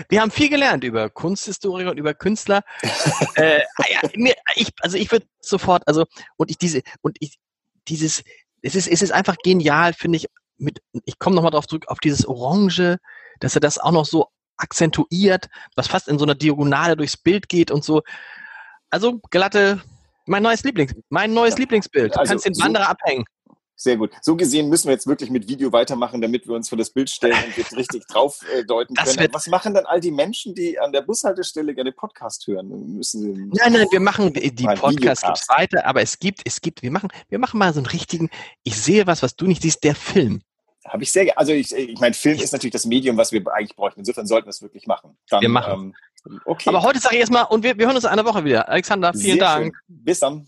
Wir 0.09 0.21
haben 0.21 0.31
viel 0.31 0.49
gelernt 0.49 0.83
über 0.83 1.09
Kunsthistoriker 1.09 1.91
und 1.91 1.97
über 1.97 2.13
Künstler. 2.13 2.63
äh, 3.35 3.61
ah 3.77 3.85
ja, 3.89 4.09
mir, 4.15 4.35
ich, 4.55 4.69
also 4.81 4.97
ich 4.97 5.11
würde 5.11 5.25
sofort, 5.39 5.87
also 5.87 6.05
und 6.37 6.51
ich 6.51 6.57
diese 6.57 6.81
und 7.01 7.17
ich 7.19 7.39
dieses, 7.87 8.23
es 8.61 8.75
ist, 8.75 8.87
es 8.87 9.01
ist 9.01 9.11
einfach 9.11 9.37
genial, 9.43 9.93
finde 9.93 10.17
ich. 10.17 10.27
Mit, 10.59 10.81
ich 11.05 11.19
komme 11.19 11.35
nochmal 11.35 11.51
drauf 11.51 11.67
zurück 11.67 11.87
auf 11.87 11.99
dieses 11.99 12.25
Orange, 12.27 12.97
dass 13.39 13.53
er 13.53 13.61
das 13.61 13.77
auch 13.77 13.91
noch 13.91 14.05
so 14.05 14.27
akzentuiert, 14.57 15.49
was 15.75 15.87
fast 15.87 16.07
in 16.07 16.17
so 16.17 16.25
einer 16.25 16.33
Diagonale 16.33 16.97
durchs 16.97 17.15
Bild 17.15 17.47
geht 17.47 17.69
und 17.69 17.83
so. 17.83 18.01
Also 18.89 19.19
glatte, 19.29 19.83
mein 20.25 20.41
neues 20.41 20.63
Lieblings, 20.63 20.95
mein 21.09 21.33
neues 21.33 21.53
ja. 21.53 21.59
Lieblingsbild. 21.59 22.15
Du 22.15 22.19
also 22.19 22.31
kannst 22.31 22.45
den 22.45 22.55
so, 22.55 22.63
Wanderer 22.63 22.89
abhängen. 22.89 23.25
Sehr 23.79 23.95
gut. 23.95 24.11
So 24.21 24.35
gesehen 24.35 24.69
müssen 24.69 24.87
wir 24.87 24.93
jetzt 24.93 25.05
wirklich 25.05 25.29
mit 25.29 25.47
Video 25.47 25.71
weitermachen, 25.71 26.19
damit 26.19 26.47
wir 26.47 26.55
uns 26.55 26.67
vor 26.67 26.79
das 26.79 26.89
Bild 26.89 27.11
stellen 27.11 27.37
und 27.45 27.55
jetzt 27.55 27.77
richtig 27.77 28.07
drauf 28.09 28.39
äh, 28.51 28.65
deuten 28.65 28.95
können. 28.95 29.29
Was 29.31 29.45
machen 29.45 29.75
dann 29.75 29.85
all 29.85 29.99
die 29.99 30.09
Menschen, 30.09 30.55
die 30.55 30.79
an 30.79 30.91
der 30.91 31.03
Bushaltestelle 31.03 31.75
gerne 31.75 31.91
Podcast 31.91 32.47
hören? 32.47 32.97
Müssen 32.97 33.21
sie, 33.21 33.41
nein, 33.53 33.73
nein, 33.73 33.87
wir 33.91 33.99
machen 33.99 34.33
die 34.33 34.65
Podcasts 34.65 35.23
gibt's 35.23 35.47
weiter, 35.49 35.85
aber 35.85 36.01
es 36.01 36.17
gibt, 36.17 36.41
es 36.45 36.59
gibt, 36.59 36.81
wir 36.81 36.89
machen, 36.89 37.09
wir 37.29 37.37
machen 37.37 37.59
mal 37.59 37.71
so 37.71 37.79
einen 37.79 37.85
richtigen, 37.85 38.31
ich 38.63 38.75
sehe 38.81 39.05
was, 39.05 39.21
was 39.21 39.35
du 39.35 39.45
nicht 39.45 39.61
siehst, 39.61 39.83
der 39.83 39.93
Film. 39.93 40.41
Habe 40.87 41.03
ich 41.03 41.11
sehr, 41.11 41.37
also 41.37 41.51
ich, 41.51 41.71
ich 41.75 41.99
meine, 41.99 42.15
Film 42.15 42.39
ist 42.39 42.53
natürlich 42.53 42.73
das 42.73 42.85
Medium, 42.85 43.15
was 43.15 43.31
wir 43.31 43.43
eigentlich 43.53 43.75
bräuchten. 43.75 43.99
Insofern 43.99 44.25
sollten 44.25 44.47
wir 44.47 44.51
es 44.51 44.61
wirklich 44.63 44.87
machen. 44.87 45.17
Dann, 45.29 45.41
wir 45.41 45.49
machen. 45.49 45.93
Ähm, 46.25 46.41
okay. 46.45 46.69
Aber 46.69 46.81
heute 46.81 46.99
sage 46.99 47.15
ich 47.15 47.19
erstmal, 47.19 47.45
und 47.45 47.61
wir, 47.61 47.77
wir 47.77 47.85
hören 47.85 47.95
uns 47.95 48.05
in 48.05 48.09
einer 48.09 48.25
Woche 48.25 48.43
wieder. 48.43 48.67
Alexander, 48.69 49.13
vielen 49.13 49.23
sehr 49.23 49.37
Dank. 49.37 49.75
Schön. 49.75 50.03
Bis 50.03 50.19
dann. 50.19 50.47